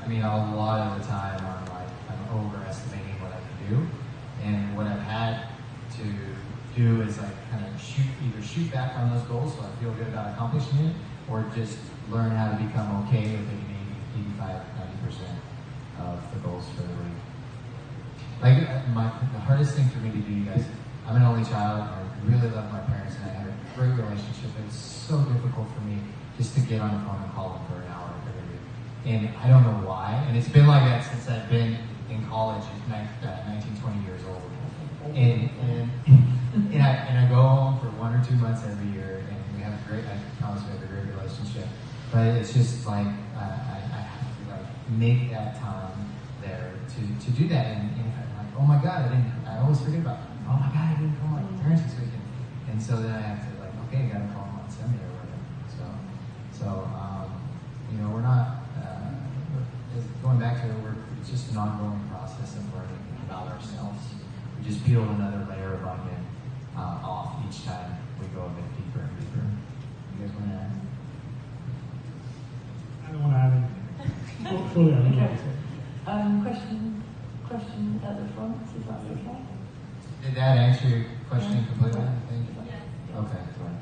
[0.00, 3.86] I mean, a lot of the time I'm like I'm overestimating what I can do,
[4.44, 5.48] and what I've had
[5.98, 9.70] to do is like kind of shoot either shoot back on those goals so I
[9.80, 10.94] feel good about accomplishing it,
[11.30, 11.78] or just
[12.10, 13.96] learn how to become okay with hitting
[14.38, 15.38] 85, 90 percent
[16.00, 17.18] of the goals for the week.
[18.42, 20.64] Like uh, my the hardest thing for me to do, you guys.
[21.06, 21.82] I'm an only child.
[21.84, 24.50] I really love my parents, and I have a great relationship.
[24.66, 25.98] It's so difficult for me
[26.36, 28.64] just to get on the phone and call them for an hour every week,
[29.06, 30.24] and I don't know why.
[30.26, 31.78] And it's been like that since I've been
[32.10, 34.53] in college, at uh, 19, 20 years old.
[35.12, 35.90] And and
[36.72, 39.62] and I and I go home for one or two months every year, and we
[39.62, 40.04] have a great.
[40.08, 41.68] I promise we have a great relationship.
[42.10, 45.92] But it's just like I, I, I have to like make that time
[46.40, 47.66] there to, to do that.
[47.76, 49.32] And, and I'm like, oh my god, I didn't.
[49.44, 50.24] I always forget about.
[50.24, 50.30] It.
[50.48, 52.24] Oh my god, I didn't call my parents this weekend.
[52.70, 55.12] And so then I have to like, okay, I gotta call them on Sunday or
[55.20, 55.44] whatever.
[55.68, 55.84] So
[56.52, 57.28] so um,
[57.92, 58.64] you know, we're not.
[58.80, 59.14] Uh,
[60.22, 64.13] going back to it, we're, it's just an ongoing process of learning about ourselves.
[64.64, 66.24] We just peel another layer of onion
[66.74, 69.44] uh, off each time we go a bit deeper and deeper.
[70.18, 70.80] You guys want to add?
[73.06, 74.48] I don't want to add anything.
[74.48, 74.92] Full- Fully.
[74.94, 75.36] Okay.
[76.06, 77.02] Um, question,
[77.46, 79.38] question at the front, if that's okay.
[80.22, 81.66] Did that answer your question Yeah.
[81.66, 82.00] completely?
[82.00, 82.46] I think?
[82.66, 83.18] Yeah.
[83.20, 83.42] Okay.
[83.58, 83.74] Sorry.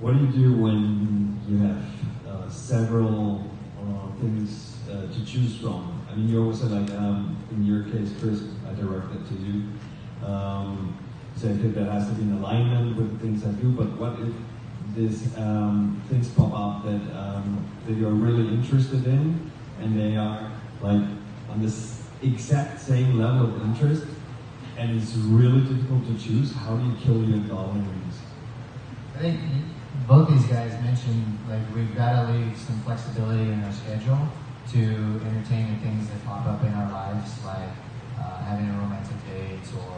[0.00, 1.82] What do you do when you have
[2.28, 5.97] uh, several uh, things uh, to choose from?
[6.10, 9.64] I mean, you always said like, um, in your case, Chris, I directed to you.
[10.26, 10.96] Um,
[11.36, 13.70] so think that has to be in alignment with things I do.
[13.70, 14.34] But what if
[14.96, 20.50] these um, things pop up that um, that you're really interested in, and they are
[20.80, 21.02] like
[21.50, 24.04] on this exact same level of interest,
[24.76, 26.52] and it's really difficult to choose?
[26.52, 28.18] How do you kill your darlings?
[29.14, 29.40] I think
[30.08, 34.28] both these guys mentioned like we've got to leave some flexibility in our schedule
[34.72, 34.80] to
[35.24, 37.72] entertain the things that pop up in our lives, like
[38.20, 39.96] uh, having a romantic date or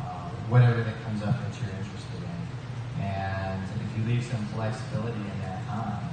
[0.00, 3.02] uh, whatever that comes up that you're interested in.
[3.02, 6.06] And if you leave some flexibility in that time,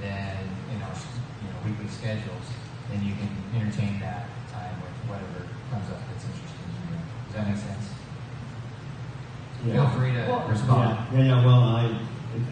[0.00, 0.36] then
[0.76, 2.44] in our you know weekly schedules,
[2.90, 7.00] then you can entertain that time with whatever comes up that's interesting to you.
[7.00, 7.88] Does that make sense?
[9.64, 10.98] Feel free to Well, respond.
[11.12, 11.46] Yeah, yeah, yeah.
[11.46, 11.96] Well, I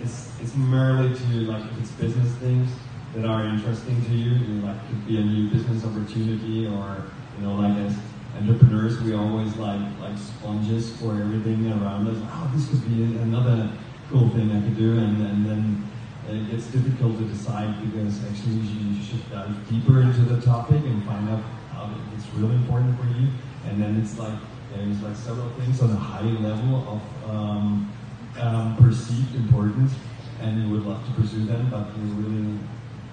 [0.00, 2.70] it's it's merely to like if it's business things
[3.14, 7.04] that are interesting to you, you know, like could be a new business opportunity or
[7.36, 7.96] you know like as
[8.38, 12.18] entrepreneurs we always like like sponges for everything around us.
[12.22, 13.70] Oh, this could be another
[14.08, 15.90] cool thing I could do, and and then
[16.28, 21.04] it gets difficult to decide because actually you, should dive deeper into the topic and
[21.04, 21.42] find out
[21.72, 23.28] how it's really important for you,
[23.66, 24.38] and then it's like
[24.72, 27.92] there's like several things on a high level of um,
[28.38, 29.94] um, perceived importance,
[30.40, 32.58] and you would love to pursue them, but you really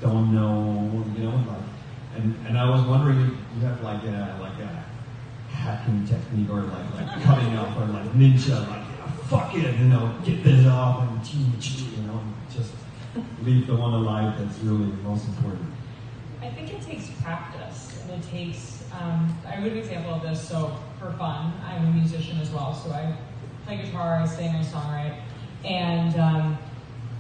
[0.01, 1.57] don't know, you know, like.
[2.15, 4.85] And, and I was wondering if you have like a like a
[5.53, 9.85] hacking technique or like like cutting off or like ninja, like yeah, fuck it, you
[9.85, 12.21] know, get this off and choo choo, you know,
[12.51, 12.73] just
[13.43, 15.67] leave the one alive that's really the most important.
[16.41, 18.83] I think it takes practice, and it takes.
[18.99, 20.47] Um, I have an example of this.
[20.47, 22.73] So for fun, I'm a musician as well.
[22.73, 23.15] So I
[23.65, 25.19] play guitar, I sing, I songwrite,
[25.65, 26.57] and um,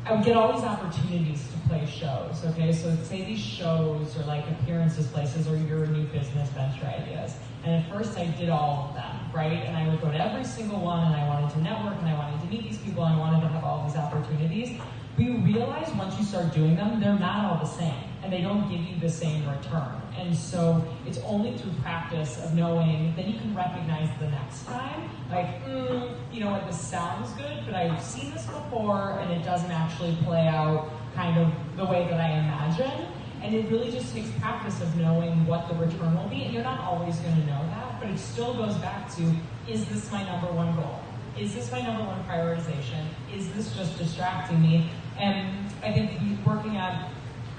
[0.07, 2.41] I would get all these opportunities to play shows.
[2.45, 7.35] Okay, so say these shows or like appearances, places, or your new business venture ideas.
[7.65, 9.63] And at first, I did all of them, right?
[9.65, 12.17] And I would go to every single one, and I wanted to network, and I
[12.17, 14.79] wanted to meet these people, and I wanted to have all these opportunities.
[15.17, 18.41] But you realize once you start doing them, they're not all the same, and they
[18.41, 19.89] don't give you the same return.
[20.17, 25.09] And so it's only through practice of knowing, then you can recognize the next time,
[25.31, 29.45] like, mm, you know what, this sounds good, but I've seen this before, and it
[29.45, 33.07] doesn't actually play out kind of the way that I imagine.
[33.41, 36.63] And it really just takes practice of knowing what the return will be, and you're
[36.63, 39.23] not always going to know that, but it still goes back to,
[39.69, 40.99] is this my number one goal?
[41.39, 43.05] Is this my number one prioritization?
[43.33, 44.89] Is this just distracting me?
[45.17, 45.47] And
[45.81, 46.11] I think
[46.45, 47.09] working at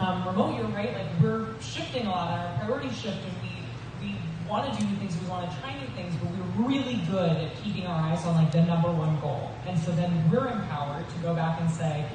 [0.01, 0.93] um, remote, you're right.
[0.93, 2.31] Like we're shifting a lot.
[2.31, 3.51] Our priorities shift, and we
[4.01, 4.17] we
[4.49, 5.17] want to do new things.
[5.21, 8.35] We want to try new things, but we're really good at keeping our eyes on
[8.37, 9.51] like the number one goal.
[9.67, 12.07] And so then we're empowered to go back and say,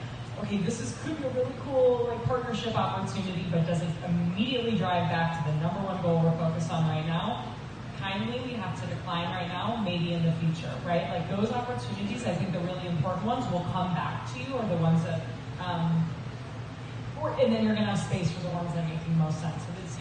[0.41, 4.77] okay, this is could be a really cool like partnership opportunity, but does it immediately
[4.77, 7.53] drive back to the number one goal we're focused on right now?
[7.99, 11.07] Kindly, we have to decline right now, maybe in the future, right?
[11.09, 14.63] Like those opportunities, I think the really important ones will come back to you, or
[14.67, 15.21] the ones that
[15.63, 16.05] um,
[17.31, 19.63] and then you're going to have space for the ones that make the most sense.
[19.63, 19.97] So it's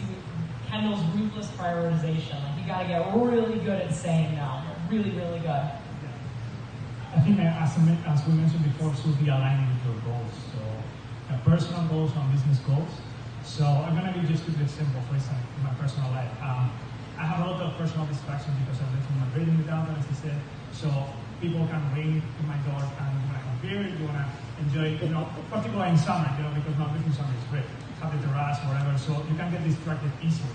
[0.69, 2.41] Kendall's ruthless prioritization.
[2.43, 4.61] Like you got to get really good at saying no.
[4.89, 5.65] Really, really good.
[7.13, 10.33] I think uh, as, as we mentioned before, should be aligning with your goals.
[10.49, 10.61] So
[11.29, 12.89] uh, personal goals and business goals.
[13.45, 14.99] So I'm gonna give just a good simple.
[15.05, 16.73] For in my personal life, um,
[17.21, 19.95] I have a lot of personal distractions because I live in Madrid in the downtown,
[20.01, 20.39] as I said.
[20.73, 20.89] So
[21.39, 24.25] people can ring to my door and wanna have beer, you wanna
[24.59, 27.67] enjoy, you know, particularly in summer, you know, because Madrid in summer is great.
[28.01, 28.93] Have the terrace, whatever.
[28.97, 30.53] So you can get distracted easily.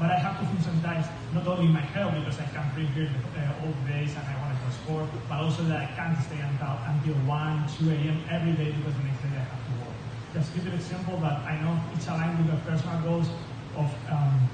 [0.00, 1.04] But I have to think sometimes
[1.36, 4.56] not only my health because I can drink beer uh, all days and I want
[4.56, 8.18] to go sport, but also that I can't stay until, until 1, 2 a.m.
[8.32, 9.96] every day because the next day I have to work.
[10.32, 13.28] Just give you an example that I know it's aligned with the personal goals
[13.76, 14.48] of, um,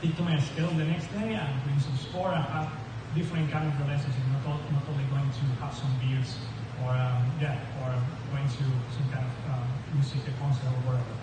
[0.00, 2.68] stick to my schedule the next day and doing some sport and have
[3.16, 6.36] different kind of relationships, not, all, not only going to have some beers
[6.82, 7.94] or um, yeah, or
[8.32, 8.64] going to
[8.94, 11.14] some kind of um, music concert or whatever.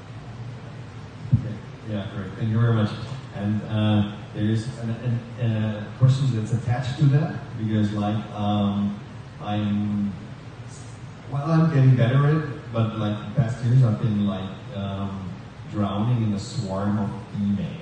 [1.39, 1.55] Okay.
[1.89, 2.33] Yeah, great.
[2.37, 2.91] Thank you very much.
[3.35, 8.99] And uh, there is an, an, a question that's attached to that because, like, um,
[9.41, 10.13] I'm
[11.31, 15.29] well, I'm getting better at it, but like the past years, I've been like um,
[15.71, 17.77] drowning in a swarm of emails.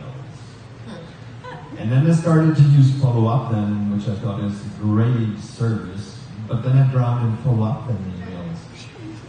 [1.78, 6.09] And then I started to use FollowUpThen, which I thought is a great service.
[6.50, 8.58] But then I drowned in FollowUpThen emails.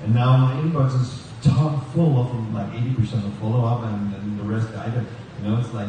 [0.04, 4.38] And now my inbox is top full of like 80% of follow up and, and
[4.40, 5.04] the rest either.
[5.42, 5.88] You know, it's like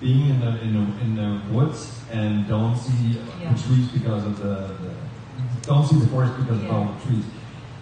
[0.00, 3.52] being in the in the, in the woods and don't see Yeah.
[3.52, 4.44] the trees because of the,
[4.84, 4.90] the
[5.62, 7.24] don't see the forest because of all the trees.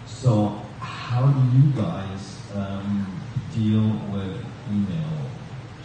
[0.05, 3.19] So how do you guys um,
[3.53, 5.11] deal with email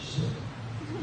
[0.00, 0.30] shit?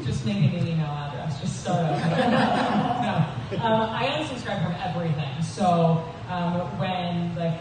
[0.05, 1.41] Just make an email address.
[1.41, 3.28] Just start no.
[3.57, 5.41] Um, I unsubscribe from everything.
[5.41, 7.59] So um, when like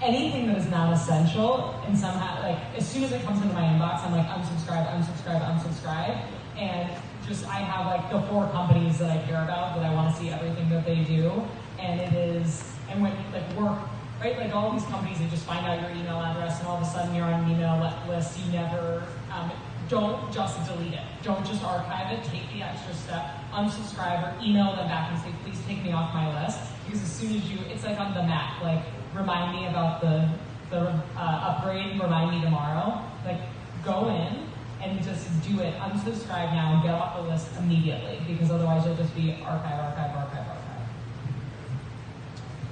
[0.00, 3.62] anything that is not essential and somehow like as soon as it comes into my
[3.62, 6.24] inbox, I'm like unsubscribe, unsubscribe, unsubscribe,
[6.56, 6.90] and
[7.28, 10.20] just I have like the four companies that I care about that I want to
[10.20, 11.46] see everything that they do,
[11.78, 13.78] and it is and when like work.
[14.20, 16.82] Right, like all these companies, they just find out your email address, and all of
[16.82, 17.76] a sudden you're on an email
[18.08, 18.38] list.
[18.38, 19.50] You never um,
[19.88, 21.04] don't just delete it.
[21.22, 22.24] Don't just archive it.
[22.24, 26.14] Take the extra step, unsubscribe or email them back and say, please take me off
[26.14, 26.58] my list.
[26.84, 28.82] Because as soon as you, it's like on the Mac, like
[29.14, 30.28] remind me about the
[30.70, 32.00] the uh, upgrade.
[32.00, 33.00] Remind me tomorrow.
[33.24, 33.40] Like
[33.84, 34.48] go in
[34.82, 35.74] and just do it.
[35.78, 38.20] Unsubscribe now and get off the list immediately.
[38.26, 40.88] Because otherwise you'll just be archive, archive, archive, archive.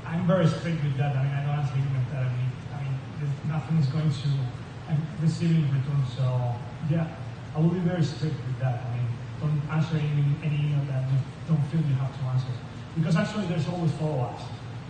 [0.06, 1.16] I'm very strict with that.
[1.16, 2.26] I mean, I don't answer email that.
[2.26, 2.98] I mean, I mean,
[3.48, 4.28] nothing is going to
[4.88, 6.04] I'm receiving return.
[6.16, 6.54] So
[6.90, 7.06] yeah,
[7.54, 8.82] I will be very strict with that.
[8.86, 9.06] I mean,
[9.40, 11.18] don't answer any, any email that you
[11.48, 12.52] don't feel you have to answer.
[12.96, 14.44] Because actually, there's always follow-ups.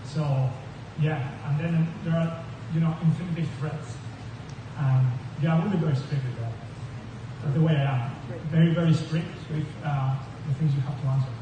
[0.04, 0.50] So
[1.00, 3.96] yeah, and then there are you know infinitive threats.
[4.78, 6.52] Um, yeah, I will be very strict with that.
[7.42, 8.16] That's the way I am.
[8.50, 10.16] Very very strict with uh,
[10.48, 11.32] the things you have to answer.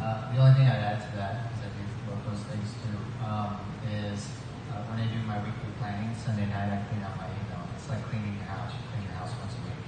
[0.00, 2.98] Uh, the only thing I'd add to that, because I do both those things too,
[3.24, 3.54] um,
[3.86, 4.26] is
[4.72, 7.31] uh, when I do my weekly planning, Sunday night I clean out my email.
[7.82, 8.70] It's like cleaning your house.
[8.70, 9.82] You clean your house once a week.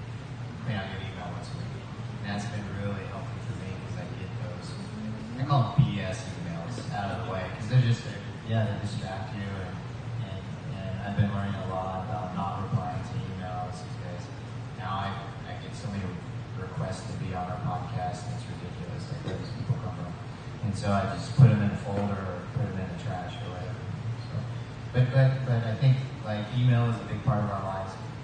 [0.67, 1.79] Clean out your email once a week.
[2.27, 4.67] And that's been really helpful for me because I get those,
[5.39, 8.19] I call them BS emails out of the way because they're just, they're,
[8.51, 9.47] yeah, they distract you.
[9.47, 9.79] And,
[10.27, 10.43] and,
[10.75, 14.27] and I've been learning a lot about not replying to emails because
[14.75, 15.15] now I,
[15.47, 16.03] I get so many
[16.59, 19.07] requests to be on our podcast and it's ridiculous.
[19.23, 20.11] Like these people come from.
[20.67, 23.39] And so I just put them in a folder or put them in the trash
[23.39, 23.79] or whatever.
[24.27, 24.35] So,
[24.91, 27.74] but, but, but I think like email is a big part of our lives.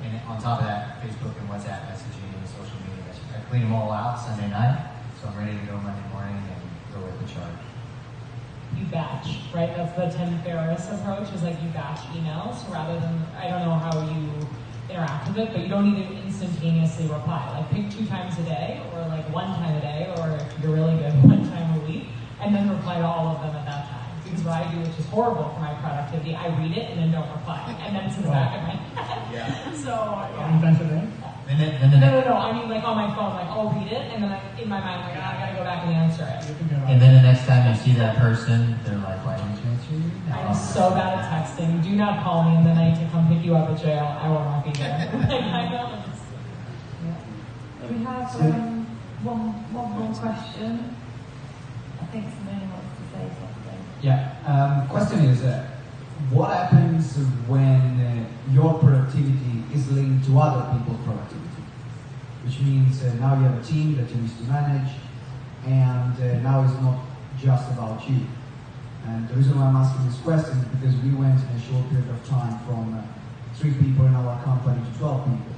[0.03, 3.05] And on top of that, Facebook and WhatsApp messaging and social media.
[3.37, 6.61] I clean them all out Sunday night, so I'm ready to go Monday morning and
[6.95, 7.61] go with the charge.
[8.77, 9.77] You batch, right?
[9.77, 11.33] That's the Tim Ferriss approach.
[11.35, 14.47] Is like you batch emails rather than I don't know how you
[14.89, 17.51] interact with it, but you don't need to instantaneously reply.
[17.59, 20.73] Like pick two times a day, or like one time a day, or if you're
[20.73, 22.07] really good, one time a week,
[22.41, 23.90] and then reply to all of them at that
[24.31, 24.39] time.
[24.39, 27.11] Because what I do, which is horrible for my productivity, I read it and then
[27.13, 29.33] don't reply, and then it's in the back of my head.
[29.33, 29.73] Yeah.
[29.81, 30.51] So How yeah.
[30.51, 31.31] many times a?
[31.51, 32.35] And then, and then No, no, no.
[32.37, 34.79] I mean, like on my phone, like I'll read it, and then I, in my
[34.79, 36.47] mind, like "Ah, I gotta go back and answer it.
[36.87, 39.91] And then the next time you see that person, they're like, why didn't you answer
[39.91, 40.47] your email?
[40.47, 41.83] I'm so bad at texting.
[41.83, 44.05] Do not call me in the night to come pick you up at jail.
[44.21, 45.11] I will not be there.
[45.27, 45.91] like, I know.
[45.99, 48.87] it's- We have um,
[49.27, 50.95] one, one more question.
[52.01, 53.83] I think somebody wants to say something.
[54.03, 54.33] Yeah.
[54.47, 55.69] Um, question is, uh,
[56.31, 61.63] what happens when uh, your productivity is linked to other people's productivity?
[62.45, 64.93] Which means uh, now you have a team that you need to manage,
[65.67, 67.05] and uh, now it's not
[67.39, 68.25] just about you.
[69.05, 71.85] And the reason why I'm asking this question is because we went in a short
[71.91, 73.05] period of time from uh,
[73.57, 75.55] three people in our company to 12 people.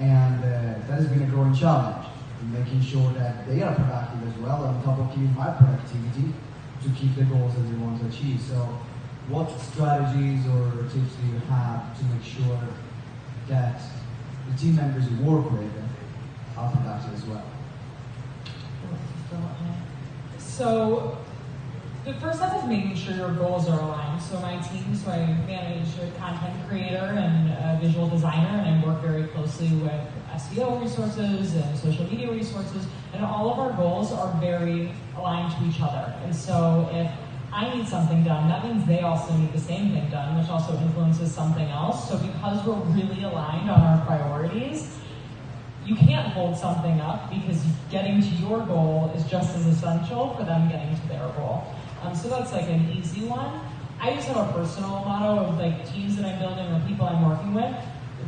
[0.00, 2.08] And uh, that has been a growing challenge,
[2.42, 6.34] in making sure that they are productive as well, on top of keeping my productivity
[6.84, 8.40] to keep the goals that they want to achieve.
[8.40, 8.56] So,
[9.28, 12.60] what strategies or tips do you have to make sure
[13.48, 13.80] that
[14.50, 15.70] the team members you work with
[16.58, 17.44] are productive as well?
[20.38, 21.18] So,
[22.04, 24.20] the first step is making sure your goals are aligned.
[24.20, 28.86] So, my team, so I manage a content creator and a visual designer, and I
[28.86, 30.00] work very closely with
[30.34, 35.64] SEO resources and social media resources, and all of our goals are very aligned to
[35.68, 36.14] each other.
[36.24, 37.10] And so, if
[37.52, 40.76] I need something done, that means they also need the same thing done, which also
[40.76, 42.08] influences something else.
[42.08, 44.98] So, because we're really aligned on our priorities,
[45.86, 50.44] you can't hold something up because getting to your goal is just as essential for
[50.44, 51.64] them getting to their goal.
[52.02, 53.60] Um, so that's like an easy one.
[54.00, 57.26] I just have a personal motto of like teams that I'm building or people I'm
[57.28, 57.74] working with.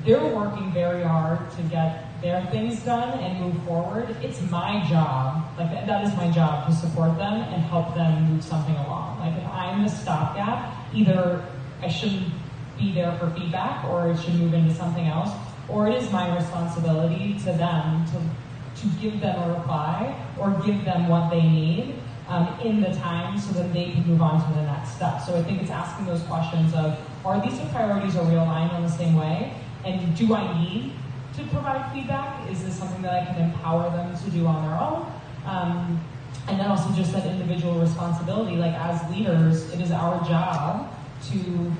[0.07, 4.16] They're working very hard to get their things done and move forward.
[4.22, 8.32] It's my job, like that, that is my job to support them and help them
[8.32, 9.18] move something along.
[9.18, 11.44] Like if I'm the stopgap, either
[11.82, 12.32] I shouldn't
[12.78, 15.30] be there for feedback or it should move into something else,
[15.68, 20.84] or it is my responsibility to them to, to give them a reply or give
[20.84, 21.96] them what they need
[22.28, 25.20] um, in the time so that they can move on to the next step.
[25.22, 28.70] So I think it's asking those questions of, are these the priorities, are we aligned
[28.70, 29.52] on the same way?
[29.87, 30.93] And do I need
[31.37, 32.51] to provide feedback?
[32.51, 35.07] Is this something that I can empower them to do on their own?
[35.47, 36.05] Um,
[36.49, 40.93] and then also just that individual responsibility, like as leaders, it is our job
[41.30, 41.72] to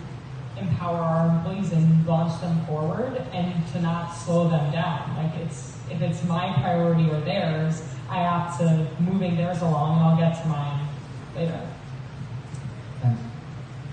[0.57, 5.17] empower our employees and launch them forward and to not slow them down.
[5.17, 10.07] Like it's if it's my priority or theirs, I opt to moving theirs along and
[10.07, 10.89] I'll get to mine
[11.37, 11.61] later.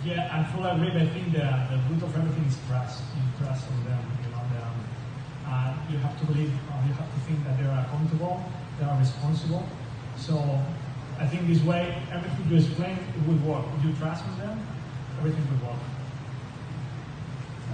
[0.05, 1.01] Yeah, I fully agree.
[1.01, 3.03] I think the, the root of everything is trust.
[3.39, 4.01] Trust from them.
[4.23, 7.65] You know, the, uh, you have to believe, uh, you have to think that they
[7.65, 8.43] are accountable,
[8.79, 9.67] they are responsible.
[10.17, 10.37] So
[11.19, 13.65] I think this way, everything you explain, it will work.
[13.77, 14.59] If you trust in them,
[15.19, 15.81] everything will work.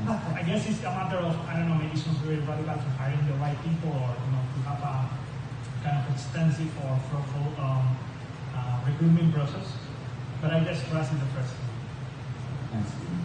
[0.07, 3.19] I guess it's a matter of, I don't know, maybe some very radical to hiring
[3.27, 5.09] the right people or, you know, to have a
[5.83, 7.97] kind of extensive or fruitful um,
[8.55, 9.67] uh, recruitment process.
[10.41, 13.18] But I guess trust is the first thing.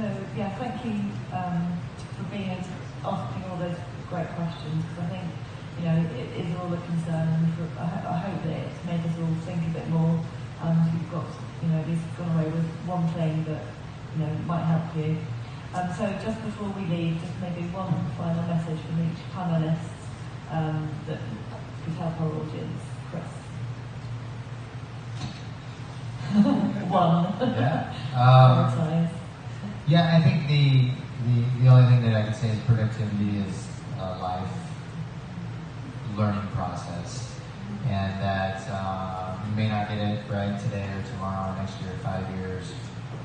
[0.00, 0.96] So yeah, thank you
[1.28, 1.76] um,
[2.16, 2.72] for being able to
[3.04, 3.76] asking all those
[4.08, 5.28] great questions because I think
[5.76, 9.04] you know it is all a concern and for, I, I hope that it's made
[9.04, 10.16] us all think a bit more.
[10.64, 11.28] Um, you've got
[11.60, 13.60] you know at least gone away with one thing that
[14.16, 15.20] you know might help you.
[15.76, 19.84] Um, so just before we leave, just maybe one final message from each panelist
[20.48, 21.20] um, that
[21.84, 22.80] could help our audience.
[23.12, 23.28] Chris.
[26.88, 27.36] one.
[27.52, 27.92] Yeah.
[29.90, 30.94] Yeah, I think the,
[31.26, 33.66] the, the only thing that I could say is productivity is
[33.98, 34.54] a life
[36.14, 37.34] learning process.
[37.90, 41.90] And that uh, you may not get it right today or tomorrow or next year,
[41.90, 42.70] or five years.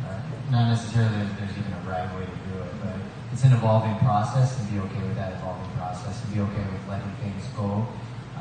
[0.10, 0.18] Uh,
[0.50, 2.98] not necessarily there's even a right way to do it, but
[3.32, 6.82] it's an evolving process and be okay with that evolving process and be okay with
[6.90, 7.86] letting things go.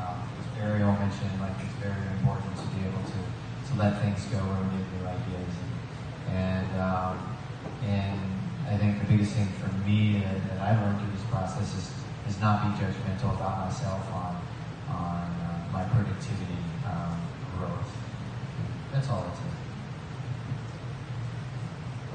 [0.01, 0.17] Um,
[0.57, 4.81] Ariel mentioned, like it's very important to be able to, to let things go we
[4.81, 5.53] get new ideas.
[6.33, 7.34] And, um,
[7.83, 8.19] and
[8.67, 11.91] I think the biggest thing for me that, that I've learned through this process is,
[12.27, 14.35] is not be judgmental about myself on,
[14.89, 17.21] on uh, my productivity um,
[17.57, 17.91] growth.
[18.91, 19.55] That's all say.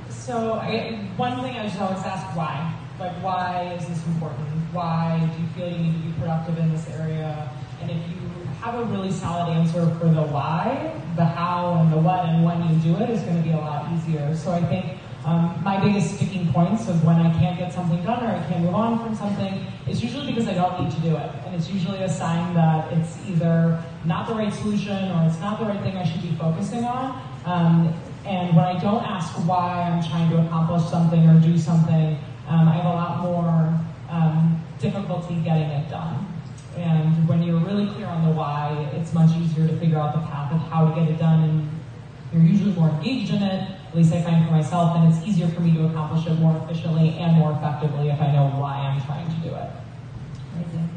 [0.08, 2.74] So I, one thing I just always ask why.
[2.98, 4.48] Like, why is this important?
[4.72, 7.50] Why do you feel you need to be productive in this area?
[7.80, 8.16] And if you
[8.60, 12.60] have a really solid answer for the why, the how and the what and when
[12.68, 14.36] you do it is going to be a lot easier.
[14.36, 18.24] So I think um, my biggest sticking points of when I can't get something done
[18.24, 21.16] or I can't move on from something is usually because I don't need to do
[21.16, 21.30] it.
[21.44, 25.58] And it's usually a sign that it's either not the right solution or it's not
[25.58, 27.20] the right thing I should be focusing on.
[27.44, 27.94] Um,
[28.24, 32.18] and when I don't ask why I'm trying to accomplish something or do something,
[32.48, 36.26] um, I have a lot more um, difficulty getting it done.
[36.76, 40.20] And when you're really clear on the why, it's much easier to figure out the
[40.20, 41.42] path of how to get it done.
[41.44, 41.68] And
[42.32, 45.48] you're usually more engaged in it, at least I find for myself, and it's easier
[45.48, 49.02] for me to accomplish it more efficiently and more effectively if I know why I'm
[49.02, 49.70] trying to do it.
[50.54, 50.88] Amazing.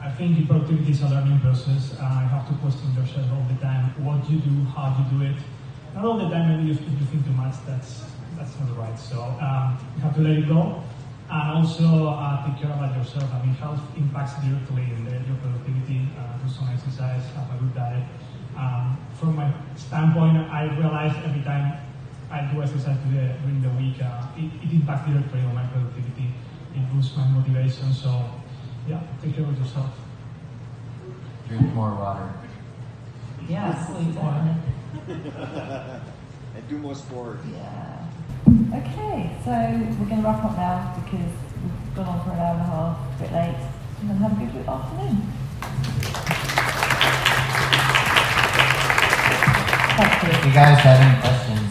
[0.00, 2.00] I think the productivity is a learning process.
[2.00, 5.24] Uh, you have to question yourself all the time what you do, how you do
[5.28, 5.36] it.
[5.94, 8.08] Not all the time, maybe if you think too much, that's
[8.40, 8.98] that's not right.
[8.98, 10.82] So um, you have to let it go,
[11.28, 13.28] and also uh, take care about yourself.
[13.36, 16.08] I mean, health impacts directly in the, your productivity.
[16.16, 18.08] Uh, do some exercise, have a good diet.
[18.56, 21.78] Um, from my standpoint, I realize every time
[22.30, 26.32] I do exercise the, during the week, uh, it, it impacts directly on my productivity.
[26.74, 27.92] It boosts my motivation.
[27.92, 28.30] So,
[28.88, 29.90] yeah, take care of yourself.
[31.48, 32.32] Drink more water.
[33.48, 34.56] Yeah, sleep more.
[35.08, 37.38] and do more sport.
[37.52, 38.06] Yeah.
[38.74, 41.30] Okay, so we're going to wrap up now because
[41.62, 43.56] we've gone on for an hour and a half, a bit late,
[44.00, 46.43] and then have a good afternoon.
[49.96, 51.70] If you guys have any questions,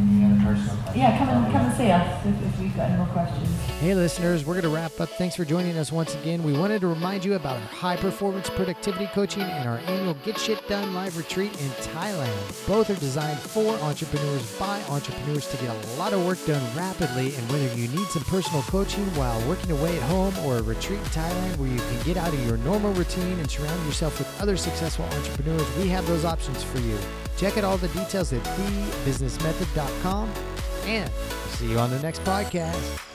[0.00, 2.88] any other personal questions, Yeah, come and come and see us if, if we've got
[2.88, 3.46] any more questions.
[3.80, 5.10] Hey, listeners, we're going to wrap up.
[5.10, 6.42] Thanks for joining us once again.
[6.42, 10.38] We wanted to remind you about our high performance productivity coaching and our annual Get
[10.38, 12.66] Shit Done live retreat in Thailand.
[12.66, 17.34] Both are designed for entrepreneurs by entrepreneurs to get a lot of work done rapidly.
[17.36, 21.00] And whether you need some personal coaching while working away at home or a retreat
[21.00, 24.40] in Thailand where you can get out of your normal routine and surround yourself with
[24.40, 26.98] other successful entrepreneurs, we have those options for you.
[27.38, 30.28] Check out all the details at thebusinessmethod.com
[30.86, 31.10] and
[31.50, 33.07] see you on the next podcast.